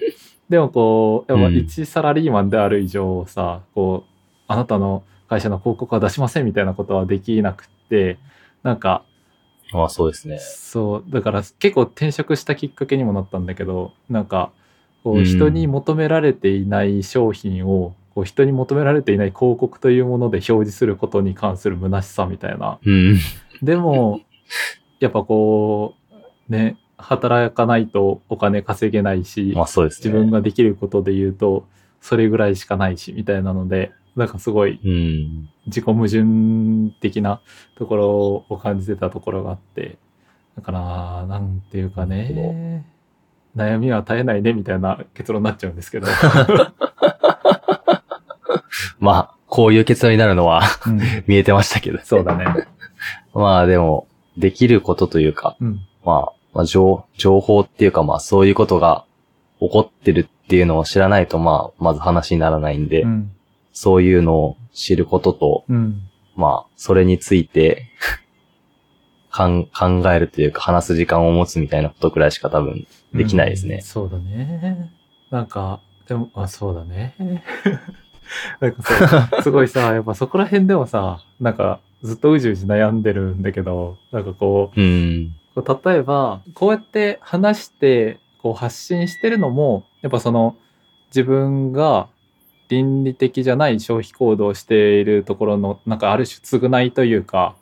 [0.52, 4.10] でもこう、やっぱうん一サラリーマンである以上さ、こう、
[4.48, 8.18] あなたの会社の広告は出しませんみたいなことはできなくって、
[8.62, 9.06] なんか、
[9.72, 10.40] まあそうですね。
[10.40, 14.52] そう、だから結構転職したきっかけにもなったんだけど、なんか、
[15.06, 22.78] こううん人に求められていない商品を、こう人に求められていない広告というもので表示することに関する虚しさみたいな。
[22.86, 23.18] うん。
[23.64, 24.20] でも、
[25.00, 25.96] やっぱこ
[26.50, 30.10] う、ね、働かないとお金稼げないし、まあそうですね。
[30.10, 31.66] 自分ができることで言うと、
[32.00, 35.50] それぐらいしかないし、みたいなので、なんかすごいうん。
[35.68, 36.24] 自己矛盾
[37.00, 37.42] 的な
[37.78, 39.98] ところを感じてたところがあって、
[40.56, 42.86] だから、なんていうかね、
[43.56, 46.08] 悩みは絶えないねみたいな結論になっちゃうんですけど。
[49.00, 52.00] まあ、こういう結論になるのはうん見えてましたけど。
[52.04, 52.46] そうだね。
[53.34, 55.80] まあでも、できることというか、うん。
[56.04, 59.06] まあ、まあ情、情報っていうかまあそういうことが
[59.60, 63.32] 起こってるっていうのを知らないとまあ、まず話にならないんで、うん。
[63.74, 66.02] そういうのを知ることと、うん。
[66.36, 67.88] まあ、それについて
[69.30, 73.82] かん、考えるというか話す時間を持つみたいなことくらいしか多分できないですねうん。
[73.82, 74.92] そうだね。
[75.30, 77.16] なんか、でも、あ、そうだね。
[78.60, 85.36] なんかそう、すごいさ、やっぱそこら辺でもさ、なんかずっとうじうじ悩んでるんだけど、なんかこう、うん。
[85.56, 90.56] 例えばこうやって話してこう発信してるのもやっぱその
[91.08, 92.08] 自分が
[92.70, 97.56] 倫理的じゃない消費行動をしているところのなんかある種償いというか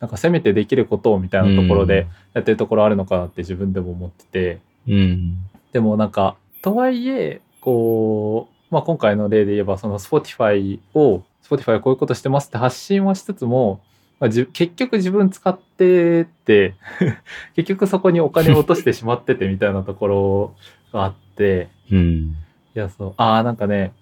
[0.00, 5.38] なんかせめてできることをみたいなところでやってるところあるのかなって自分でも思っててうん。
[5.72, 13.80] でもなんかとはいえこう、まあ、今回の例で言えばその Spotify を Spotify はこういうことしてますって発信はしつつも、
[14.20, 16.74] まあ、じ結局自分使ってて
[17.56, 20.54] 結局そこにお金を落としてしまっててみたいなところ
[20.92, 22.36] があってうん。
[22.76, 23.92] いやそうああなんかね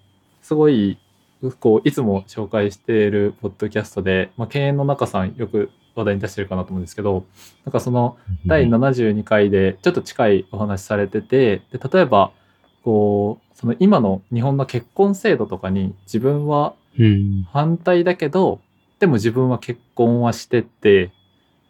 [0.41, 0.97] すごい
[1.59, 7.23] こういつも紹介しているポッドキャストで、まあ、経営の中さんよく話題に出してるかなと思うんですけど
[7.65, 12.31] なんかその第72回でちょっと近いお話されててで例えば
[12.83, 17.47] こうその今の日本の結婚制度とかに自分はうん。
[17.51, 18.59] 反対だけど
[18.99, 21.11] でも自分は結婚はしてて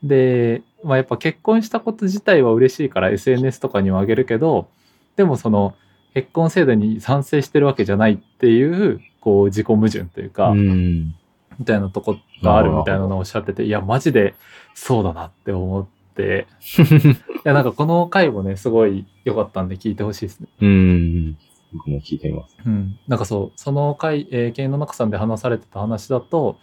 [0.03, 4.69] でまあやっぱ結婚したこと自体は嬉しいから SNS とかにはあげるけど、
[5.15, 5.75] でもその
[6.13, 11.15] 結婚制度に賛成してるわけじゃないっていう、こう自己矛盾というか、うん。
[11.59, 14.33] みたいなとこがあるみたいなのをおっしゃってて、いや、マジで
[14.73, 16.47] そうだなって思って、
[16.79, 20.47] いや、なんかこの回もね、すごい良かったんで聞いてほしいですね。
[20.61, 21.37] うん。
[21.73, 22.57] 僕も聞いてみます。
[22.65, 22.97] うん。
[23.07, 26.57] なんかそう、その回、えー、芸の中さんで話されてた話だと、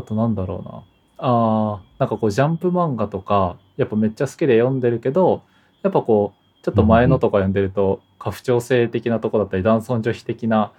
[0.00, 0.82] あとなんだろうな。
[1.18, 5.42] あーなんかこう、ジャンプ漫画とか、やっぱめっちゃ好きで読んでるけど、
[5.82, 10.72] やっぱこう、ちょっと前のとか読んでると、過不調性的なとこだったり、男尊女卑的な、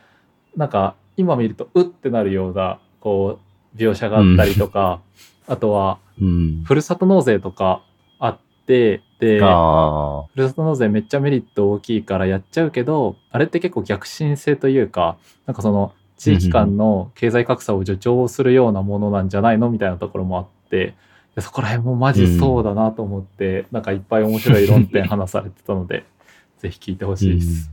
[0.55, 3.39] なんか今見ると、うってなるような、こ
[3.75, 5.01] う、描写があったりとか、
[5.47, 6.63] あとは、うん。
[6.65, 7.83] ふるさと納税とか
[8.19, 9.39] あって、で。
[9.39, 20.93] ふるさと納税めっちゃメリット大きいからやっちゃうけど、あれって結構逆進性というか、なんかその地域間の経済格差を助長するようなものなんじゃないのみたいなところもあって、
[21.39, 26.05] そこら辺もマジそうだなと思って、なんかいっぱい面白い論点話されてたので、
[26.59, 27.71] ぜひ聞いてほしいです。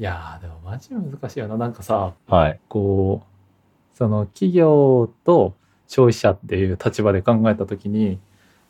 [0.00, 1.56] いやー、でもマジ難しいよな。
[1.56, 2.58] なんかさ、はい。
[2.68, 5.54] こう、その企業と
[5.86, 8.18] 消費者っていう立場で考えたときに、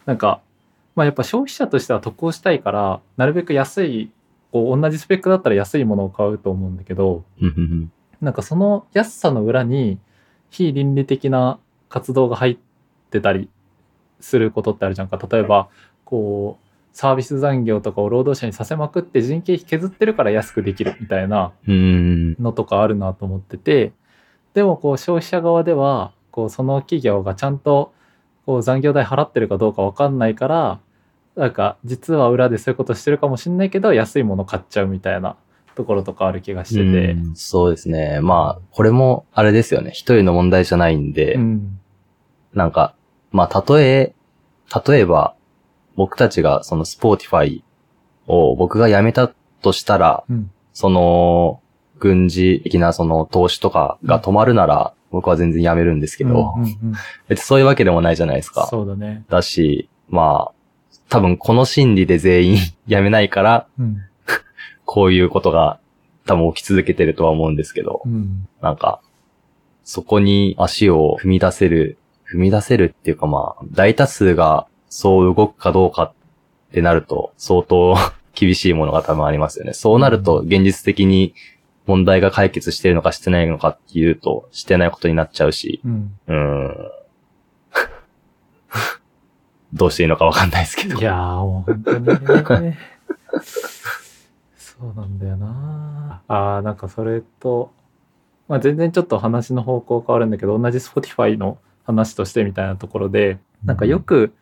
[0.04, 0.42] なんか、
[0.94, 4.10] まあやっぱ消費者としては得をしたいから、なるべく安い、
[4.52, 7.92] こう同じスペックだったら安いものを買うと思うんだけど、うんうん
[8.26, 10.00] なんかその安さの裏に
[10.50, 12.58] 非倫理的な活動が入っ
[13.10, 13.48] てたり
[14.18, 15.16] することってあるじゃんか。
[15.30, 15.68] 例えば、
[16.04, 21.52] こう、サービス残業とかを労働者にさせまくって人件費削ってるから安くできるみたいな。
[21.68, 23.92] のとかあるなと思ってて
[24.54, 27.92] でもこう消費者側ではこうその企業がちゃんと
[28.46, 30.80] こう残業代払ってるかどうか分かんないから
[31.36, 35.36] なんか実は裏でそういうことしてるかもしんないけど安いもの買っちゃうみたいな
[35.76, 37.36] ところとかある気がしてて、うん。
[37.36, 38.20] そうですね。
[38.20, 39.90] まあ、これも、あれですよね。
[39.92, 41.80] 一人の問題じゃないんで、うん。
[42.54, 42.94] なんか、
[43.30, 44.14] まあ、例え、
[44.88, 45.34] 例えば、
[45.94, 47.64] 僕たちがその Spotify
[48.26, 50.50] を僕が辞めたとしたら、うん。
[50.72, 51.60] その、
[51.98, 56.94] 軍事的なその投資とかが止まるなら、僕は全然辞めるんですけど、うんうんうん。
[57.28, 58.66] 別にそういうわけでもないじゃないですか。
[58.66, 60.52] そうだね、だし、まあ、
[61.08, 62.56] 多分この心理で全員
[62.88, 63.98] 辞めないから、うん
[64.86, 65.78] こういうことが
[66.24, 69.00] 多分起き続けてるとは思うんですけど、うんなんか、
[69.84, 71.98] そこに足を踏み出せる、
[72.32, 76.12] 踏み出せるっていうかまあ、大多数がそう動くかどうかっ
[76.72, 77.94] てなると、相当
[78.34, 79.72] 厳しいものが多分ありますよね。
[79.72, 81.34] そうなると、現実的に
[81.86, 86.90] 問題が解決してるのかしてないのかっていうと、してないことになっちゃうし、うんうーん。
[89.72, 90.98] どうしていいのかわかんないですけど。
[90.98, 91.82] いやーもう本
[92.44, 92.78] 当にね
[94.78, 96.22] そうなんだよな。
[96.28, 97.72] あーなんかそれと、
[98.48, 104.34] まあ、全然ちょっと話の方向変わるんだけど同じ Spotify の話としてみたいなところでなんかよく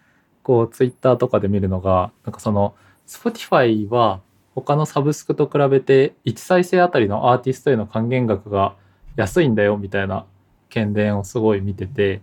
[0.43, 2.75] こう Twitter とかで見るのがなんかその
[3.07, 4.21] Spotify は
[4.55, 8.77] 他のサブスクと比べて1再生あたりのアーティストへの還元額が
[9.17, 10.27] 安いんだよみたいな
[10.75, 12.21] 見伝をすごい見てて。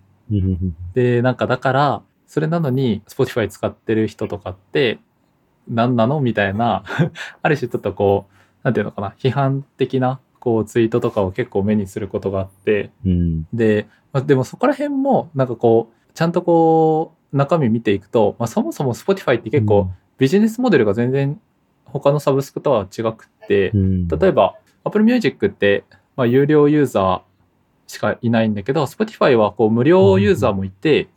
[0.93, 5.00] で、なんかだから、それなのに Spotify 使ってる人とかって
[5.67, 6.19] 何なの？
[6.19, 6.84] みたいな、
[7.41, 13.43] ある種ちょっとこう、なんていうのかな、批判的なこうツイートとかを結構目にすることがあって、うん。
[13.54, 21.39] で、まあ、でもそこら辺もなんかこう、ちゃんとこう、中身見ていくと、まあ、そもそも Spotify って結構ビジネスモデルが全然
[21.86, 25.86] 他のサブスクとは違くって、うん、例えば Apple Music って、
[26.17, 27.21] まあ、有料ユーザー
[27.88, 31.08] しかいないんだけど Spotify はこう無料ユーザーもいて、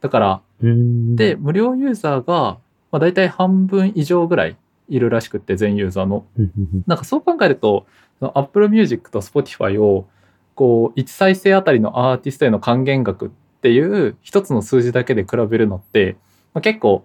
[0.00, 2.58] だからうん、で無料ユーザーが、
[2.90, 4.56] まあ、大体半分以上ぐらい
[4.88, 6.24] いるらしくって全ユーザーの。
[6.38, 6.50] うん、
[6.86, 7.86] なんかそう考えると
[8.20, 10.06] Apple Music と Spotify を
[10.54, 16.16] こう1再生あたりのアーティストへの還元額っていう一つの数字だけで比べるのって、
[16.54, 17.04] まあ、結構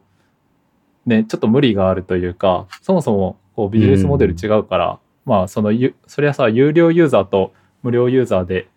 [1.05, 8.67] ねちょっと無理があるというかそもそもこうビジネスモデル違うから、まあそのゆそりゃさ有料ユーザーと無料ユーザーで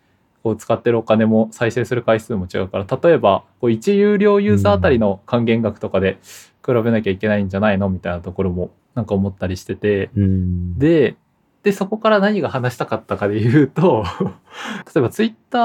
[0.47, 6.19] こう使ってるお金も再生する回数も違うから例えばこう1有料ユーザーあたりの還元額とかで
[6.65, 10.11] 比べなきゃいけないんじゃないのみたいなところもなんか思ったりしてて。
[10.17, 11.17] うん、で、
[11.65, 14.05] で、そこから何が話したかったかで言うと、
[14.95, 15.59] 例えばツイッタ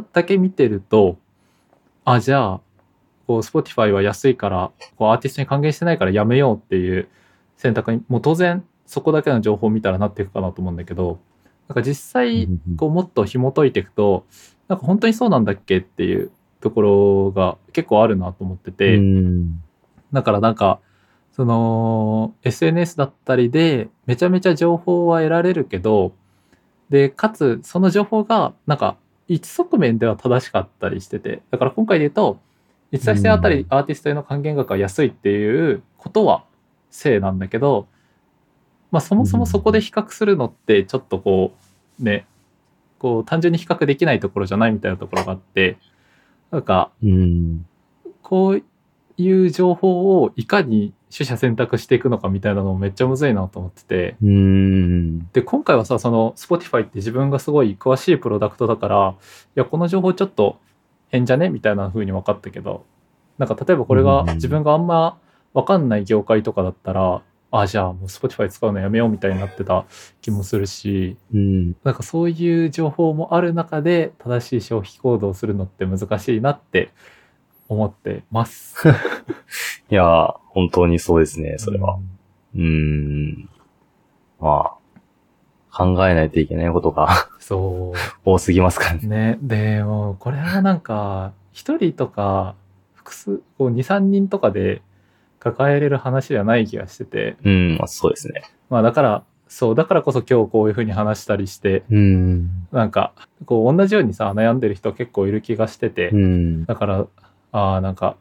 [0.00, 1.16] ーだけ見てると、
[2.04, 2.60] あ、じゃあ、
[3.28, 7.06] こう、Spotify は安いから、こう、アーティストに還元してないからやめようっていう
[7.56, 11.20] 選択に、もう当然、そこだけの情報を見たらなっていくかなと思うんだけど、
[11.68, 14.24] なんか実際、こう、もっと紐解いていくと、
[14.68, 19.62] なんか本当にそうなんだっけっていうところが結構あるなと思ってて、うん、
[20.12, 20.80] だからなんか、
[21.32, 26.12] その SNS だったりでめちゃめちゃ情報は得られるけど、
[26.90, 28.96] で、かつその情報がなんか
[29.28, 32.40] 一側面では正しかったりしてて、だから今回で言うと、
[32.90, 36.44] 1再生あたりアーティストへの還元額が安いっていうことは
[36.90, 37.86] 正なんだけど、
[38.90, 41.52] まあそもそもそこで比較するのってちょっとこ
[42.00, 42.26] うね、
[42.98, 45.78] こう単純に比較できないところじゃないみたいなところがあって、
[46.50, 47.66] なんかうん。
[48.22, 48.62] こう
[49.16, 55.18] いう情報をいかに取捨選択していくのかみたいなのもめっちゃむずいなと思ってて、うん。
[55.32, 59.14] で、今回はさ、その Spotify って自分がすごい詳しいプロダクトだから、い
[59.54, 60.58] や、この情報ちょっと
[61.08, 62.84] 変じゃねみたいな風に分かったけど、
[63.38, 65.18] なんか例えばこれがうん自分があんま
[65.54, 69.86] 分かんない業界とかだったら、あ、じゃあもう Spotify 使うのやめようみたいになってた
[70.20, 71.76] 気もするし、うん。
[71.82, 76.90] なんかそういう情報もある中で正しい消費行動をするのって難しいなって
[77.68, 78.88] 思ってます。
[79.90, 81.98] いやー、本当にそうですね、それは。
[82.54, 83.48] うんん。
[84.40, 84.78] まあ、
[85.70, 87.98] 考えないといけないことがそう。
[88.24, 89.08] 多すぎますからね。
[89.08, 92.56] ね、でもこれはなんか一人とか
[92.94, 94.82] 複数こう23人とかで
[95.38, 98.42] 抱えれる話じゃない気がしててうん、まあそうですね。
[98.70, 102.66] まあだからそうだからこそ今日こういうふうに話したりしてうん。
[102.72, 103.12] なんか
[103.46, 106.64] こう同じようにさ悩んでる人結構いる気がしてて、うん。
[106.64, 107.06] だから
[107.52, 108.16] ああなんか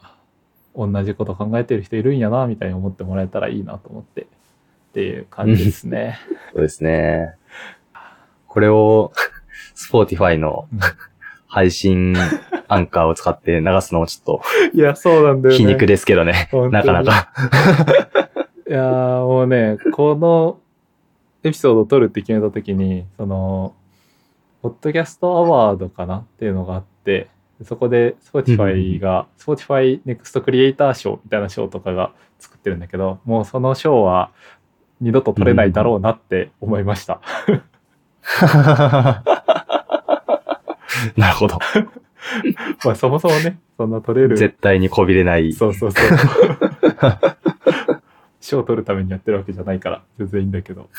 [0.76, 4.26] 同じこと考えてる人いるんやなみたいに思ってもらえたらいいなと思ってっ
[4.94, 6.20] ていう感じですね。
[6.54, 7.36] そうですね。
[8.48, 9.12] これを、
[9.76, 10.80] Spotify のうん
[11.48, 12.16] 配信
[12.68, 16.50] アンカーを使って 流すのもちょっいやそうなんだと皮肉ですけどね。
[16.72, 17.32] なかなか。
[18.68, 20.60] いやーもうね、この
[21.44, 23.74] エピソードを録るって決めた時に、その、
[24.62, 27.30] ポッドキャストアワードかなっていうのがあって、
[27.64, 34.32] そこで Spotify が、Spotify Next Creator 賞みたいな賞とかが作ってるんだけど、もうその賞は
[35.00, 37.22] 二度と取れないだろうなって思いました。
[41.18, 41.60] なるほど。
[42.84, 44.38] まあそもそもね、そんな取れる。
[44.38, 45.54] 絶対にこびれない。
[45.54, 46.08] そうそうそう。
[48.42, 50.90] 賞を取るためにやってるわけじゃないから、全然いいんだけど。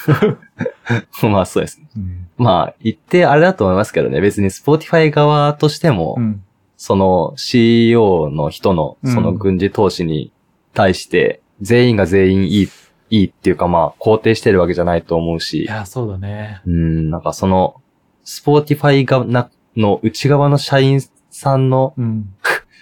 [1.23, 1.89] まあそうですね。
[1.97, 2.27] うん。
[2.37, 4.21] まあ、言ってあれだと思いますけどね。
[4.21, 6.43] 別に Spotify 側としても、うん。
[6.77, 10.31] その CEO の人のうんその軍事投資に
[10.75, 12.69] 対して、全員が全員いい、
[13.11, 16.61] いいっていうかまあ、肯定してるわけじゃないと思うし、や、そうだね。
[16.67, 17.81] うん、なんかその、
[18.23, 21.01] Spotify がなの内側の社員
[21.31, 22.35] さんのうん。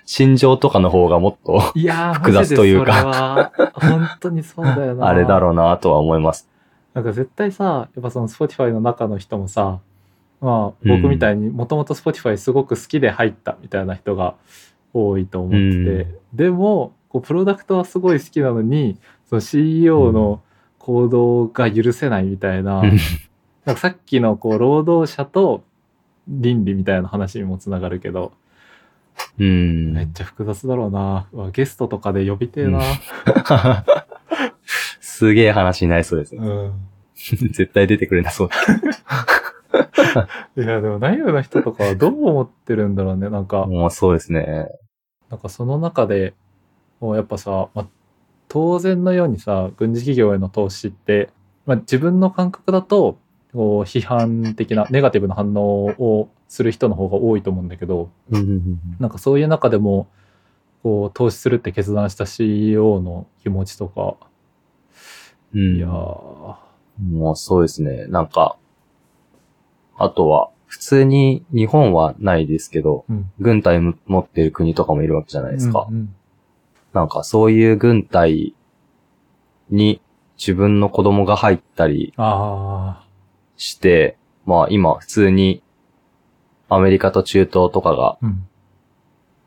[0.08, 1.58] 心情とかの方がもっと
[2.14, 3.52] 複雑というか。
[3.74, 5.08] 本当にそうだよな。
[5.08, 6.48] あれだろうなとは思います。
[6.94, 9.80] なんか絶対さ、やっぱその Spotify の中の人もさ、
[10.40, 11.02] まあうん。
[11.02, 14.36] 僕みたいにもともと Spotify すごく好きで入ったみたいな人が
[14.94, 16.36] 多いと思ってて、うん。
[16.36, 18.96] でも、こうプロダクトはすごい好きなのに、
[19.28, 20.40] その CEO の
[20.78, 22.96] 行動が許せないみたいな、うん。
[23.64, 25.64] なんかさっきのこう労働者と
[26.28, 28.32] 倫理みたいな話にもつながるけど、
[29.38, 29.92] うん。
[29.92, 31.28] めっちゃ複雑だろうな。
[31.32, 32.80] うわゲストとかで呼びてえな。
[35.00, 36.46] すげえ話になりそうですね。
[36.46, 36.72] うん
[37.16, 38.48] 絶対出てくれなそう。
[40.56, 43.30] いや、でも内部の人とかはどう思ってるんだろうね。
[43.30, 44.68] なんか、もうそうですね。
[45.30, 46.34] なんかその中で、
[47.00, 47.86] もうやっぱさ、まあ、
[48.48, 51.30] 当然のようにさ、軍事企業への投資って、
[51.66, 53.18] まあ、自分の感覚だと、
[53.52, 58.10] こう批判的な、ネガティブな反応をする人の方が多いと思うんだけど、
[58.98, 60.08] なんかそういう中でも、
[60.82, 64.16] こう、投資するって決断した CEO の気持ちとか、
[65.54, 68.06] うんいやー、もうそうですね。
[68.08, 68.56] なんか、
[69.96, 73.30] あとは、普通に日本はないですけど、うん。
[73.38, 75.86] 軍隊持ってる国とかもいるわけじゃないですか。
[75.88, 76.14] うんうん
[76.96, 78.54] なんかそういう軍隊
[79.68, 80.00] に
[80.38, 83.05] 自分の子供が入ったりあ
[83.56, 85.62] して、まあ今普通に
[86.68, 88.46] アメリカと中東とかが、あ、うん。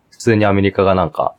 [0.09, 1.35] 普通にアメリカがなんか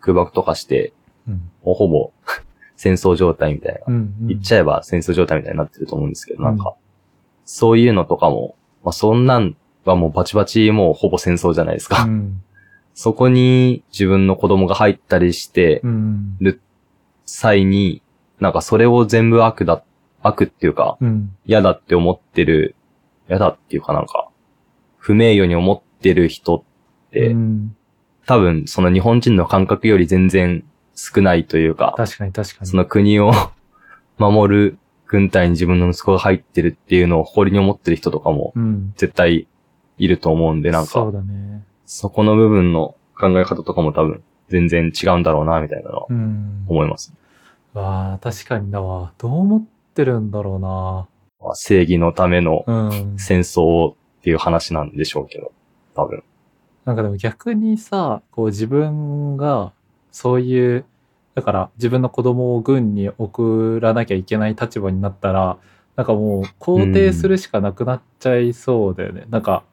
[0.00, 0.92] 空爆とかして、
[1.28, 1.34] うん。
[1.64, 2.12] もうほぼ
[2.76, 3.80] 戦争状態みたいな。
[3.86, 4.26] うん、うん。
[4.28, 6.74] 言っちゃえば戦争状態みたいになってると思うんですけど、なんうか、
[7.44, 12.04] そういうのとかも、まあそんなんはもうバチバチもうほぼ戦争じゃないですか。
[12.04, 12.42] うん。
[12.94, 16.36] そこに自分の子供が入ったりしてうん。
[16.40, 16.60] る
[17.24, 18.02] 際に、
[18.40, 19.82] なんかそれを全部悪だ、
[20.22, 21.36] 悪っていうか、うん。
[21.44, 22.74] 嫌だって思ってる、
[23.28, 24.28] 嫌だっていうかなんか、
[24.98, 26.62] 不名誉に思ってる人っ
[27.10, 27.76] て、うん
[28.24, 30.62] 多分その日本人の感覚より全然
[30.94, 32.66] 少ないというか、確かに確かに。
[32.68, 33.32] その国を
[34.16, 38.92] 守る軍隊に自分の息子が入ってるっていうのを誇りに思ってる人とかもうん。
[38.96, 39.48] 絶対
[39.98, 41.64] いると思うんで、なんそうか、だね。
[41.84, 46.64] そこの部分の考え方とかも多分全然違うんだろうな、みたいなのはうん。
[46.68, 47.12] 思います。
[47.74, 49.12] わあ、確かにだわ。
[49.18, 51.08] どう思ってるんだろうな。
[51.40, 53.14] まあ正義のためのうん。
[53.18, 55.52] 戦争っていう話なんでしょうけど、
[55.94, 56.22] 多分。
[56.84, 59.72] なんかでも逆にさ、こう自分が
[60.10, 60.84] そういう、
[61.34, 65.58] だから自分の子供を軍に送らなきゃいけない立場になったら、
[65.96, 69.26] なんかもう肯定するしかなくなっちゃいそうだよね。
[69.30, 69.64] なんか、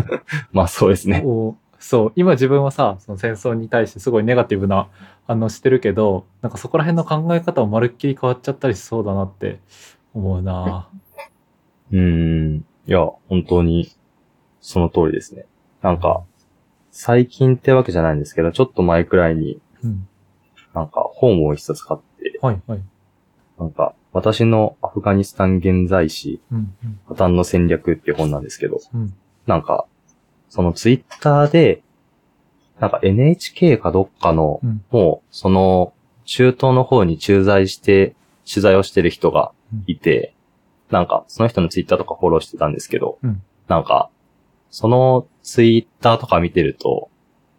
[0.52, 1.20] まあそうですね。
[1.22, 4.88] こうそう、今自分はさ、その戦争に対してすごいネガティブな
[5.26, 9.60] 反応してるけど、なんかそこら辺の考え方もまるっきり変わっちゃったりしそうだなって
[10.14, 10.88] 思うな
[11.92, 12.64] うーん。
[12.86, 13.90] いや、本当に、
[14.60, 15.46] その通りですね。
[15.82, 16.24] なんか、
[16.90, 20.08] 最近ってわけじゃないんですけど、ちょっと前くらいに、うん。
[20.74, 22.82] なんか本を一冊買って、はいはい。
[23.58, 29.14] なんか、私のアフガニスタン現在史、うんうん破綻の戦略っていう本なんですけど、うん。
[29.46, 29.86] なんか、
[30.48, 31.82] そのツイッターで、
[32.80, 34.84] なんか NHK かどっかの、うん。
[34.90, 35.92] もう、その、
[36.24, 38.14] 中東の方に駐在して、
[38.50, 39.52] 取材をしてる人が
[39.86, 40.34] いて、
[40.90, 43.42] なんか、その人のツイッターとかフォローしてたんですけど、うん。
[43.66, 44.10] なんか、
[44.70, 47.10] そのツイッターとか見てると、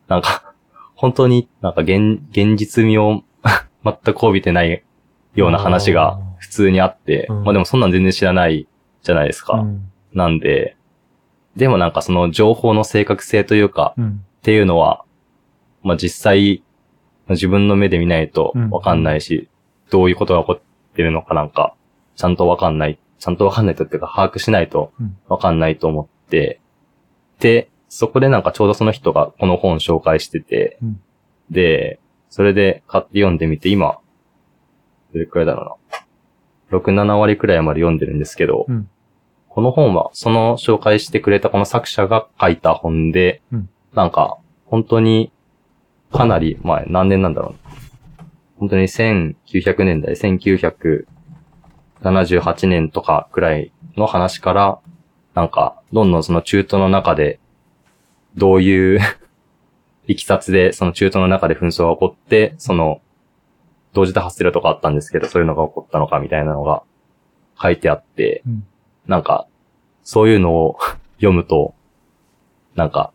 [0.07, 0.53] なんか、
[0.95, 3.23] 本当になんか現、現実味を
[3.83, 4.83] 全く帯びてない
[5.35, 7.43] ような話が普通にあって、うん。
[7.43, 8.67] まあでもそんなん全然知らない
[9.01, 9.55] じゃないですか。
[9.55, 9.91] うん。
[10.13, 10.75] なんで、
[11.55, 14.25] でもなんかその情報の正確性というか、うん。
[14.39, 15.03] っていうのは、
[15.83, 16.63] まあ実際、
[17.29, 19.49] 自分の目で見ないとわかんないし、
[19.89, 21.75] どういうことが起こってるのかなんか、
[22.15, 26.59] ちゃんとわかんない、ちゃんとわかんないとっていうか把握しないとうんわかんないと思って、
[27.39, 31.01] で、そこでなんかちょうどその人がこの本紹介してて、うん
[31.49, 33.97] で、それで買って読んでみて、今、
[35.13, 35.79] どれくらいだろ
[36.71, 36.79] うな。
[36.79, 38.89] 6、7割くらいまで読んでるんですけど、うん
[39.49, 45.31] この本は、その紹介してくれたこの作者が書いた本で、うんなんか、本当に、
[46.11, 47.57] かなり前、何年なんだろうな。
[48.59, 54.79] 本当に1900年代、1978年とかくらいの話から、
[55.33, 57.39] なんか、どんどんその中東の中で、
[58.35, 58.99] どういう
[60.05, 63.01] いきさつで、その中東の中で紛争が起こって、その、
[63.93, 66.83] 同時多発テロとかあったんですけど、そういうのが起こったのかみたいなのが
[67.59, 68.67] 書いてあって、うん
[69.09, 69.47] なんか、
[70.03, 70.77] そういうのを
[71.17, 71.73] 読むと、
[72.75, 73.11] なんか、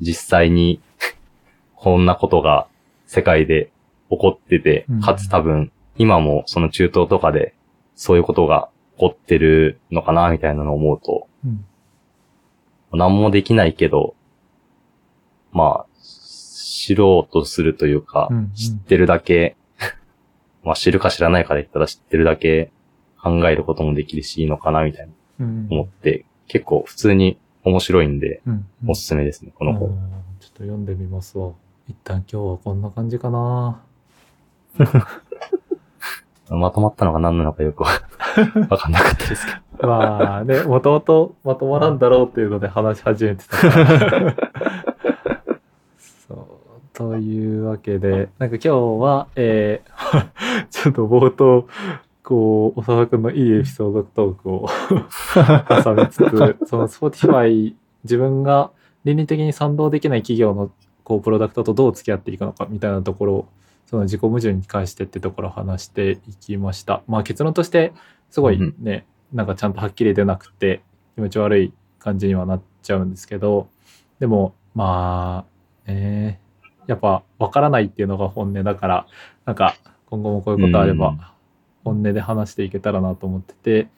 [0.00, 0.80] 実際に、
[1.76, 2.66] こんなことが
[3.04, 3.70] 世界で
[4.10, 7.54] 起こっててうん、かつ多分、今もその中東とかで、
[7.94, 11.64] そういうことが起こってるのかな、みたいなのを思うと、うん。
[12.92, 14.14] 何もできないけど、
[15.52, 19.56] まあ、知ろうとするというか、うんうん知ってるだけ、
[20.64, 22.70] まあ知るか知らないかで言ったら知ってるだけ
[23.20, 25.14] 考えることもできるしいいのかなみたいなうん。
[25.38, 28.66] 思って、結構普通に面白いんで、うん。
[28.86, 29.88] おすすめですね、このうん本。
[30.40, 31.52] ちょっと読んでみますわ。
[31.88, 33.80] 一旦今日はこんな感じかな。
[36.48, 37.88] まとまったのが何なのかよくわ
[38.70, 39.88] わかんなかったですけど。
[39.88, 44.36] まあね、もともとまとまらんだろうっていうので話し始めてたから。
[46.28, 46.46] そう。
[46.92, 50.26] というわけで、なんか今日は、えー
[50.70, 51.66] ちょっと冒頭、
[52.26, 54.68] こう、長田くんのいいエピソードトークを
[55.84, 57.72] 挟みつつ、 その Spotify、
[58.02, 58.72] 自分が
[59.04, 60.72] 倫理的に賛同できない企業の
[61.04, 63.48] こうプロダクトとどう付き合っていくのかみたいなところを、
[63.86, 67.04] その自己矛盾に関してってところを話していきました。
[67.06, 67.92] まあ結論として、
[68.30, 70.82] すごいうんね、なんかちゃんとはっきり出なくて
[71.14, 73.68] 気持ち悪い感じにはなっちゃうんですけど、
[74.18, 75.44] でも、ま
[75.86, 76.40] あ、ね、
[76.88, 79.06] やっぱ分からないっていうのが本音だから、
[79.44, 81.20] なんか今後もこういうことあればうん、
[81.86, 83.88] 本音で話していけたらなと思ってて、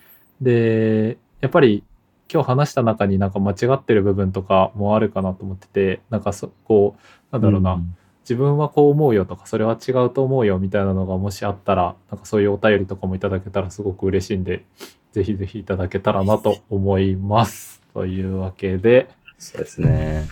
[0.42, 1.82] で、やっぱり
[2.30, 7.80] 今日話した中になんか間違ってる部分とかもあるかなと思ってて、なんかそこう、なんだろうな、
[8.24, 14.64] 自分はこう思うよとか、それは違うと思うよみたいなのがもしあったら、なんかそういうお便りとかもいただけたらすごく嬉しいんで、
[15.12, 17.80] ぜひぜひいただけたらなと思います。
[17.94, 19.08] というわけで、
[19.38, 20.28] そうですね。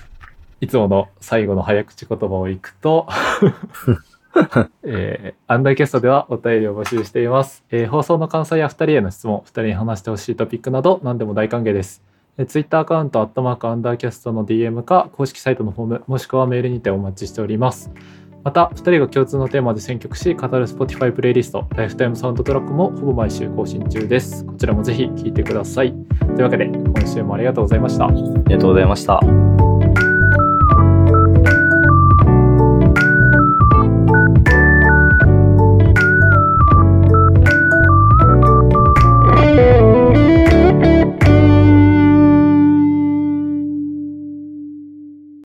[0.61, 3.07] いつもの最後の早口言葉をいくと、
[4.85, 7.65] えーアンダーキャストではお便りを募集しています。
[7.71, 12.03] えー放送の感想や2人への質問、2人に話してほしいトピックなど何でも大歓迎です。
[12.39, 17.91] えー、Twitter アカウント、アットマークアンダーキャストの DM か、公式サイトのフォーム、もしくはメールにてお待ちしております。
[18.45, 24.45] また、2人が共通のテーマで選曲し、語る Spotify プレイリスト、ライフタイムサウンドトラックもほぼ毎週更新中です。
[24.45, 25.93] こちらもぜひ聴いてください。
[26.21, 28.07] というわけで、今週もありがとうございました。
[28.07, 29.66] ありがとうございました。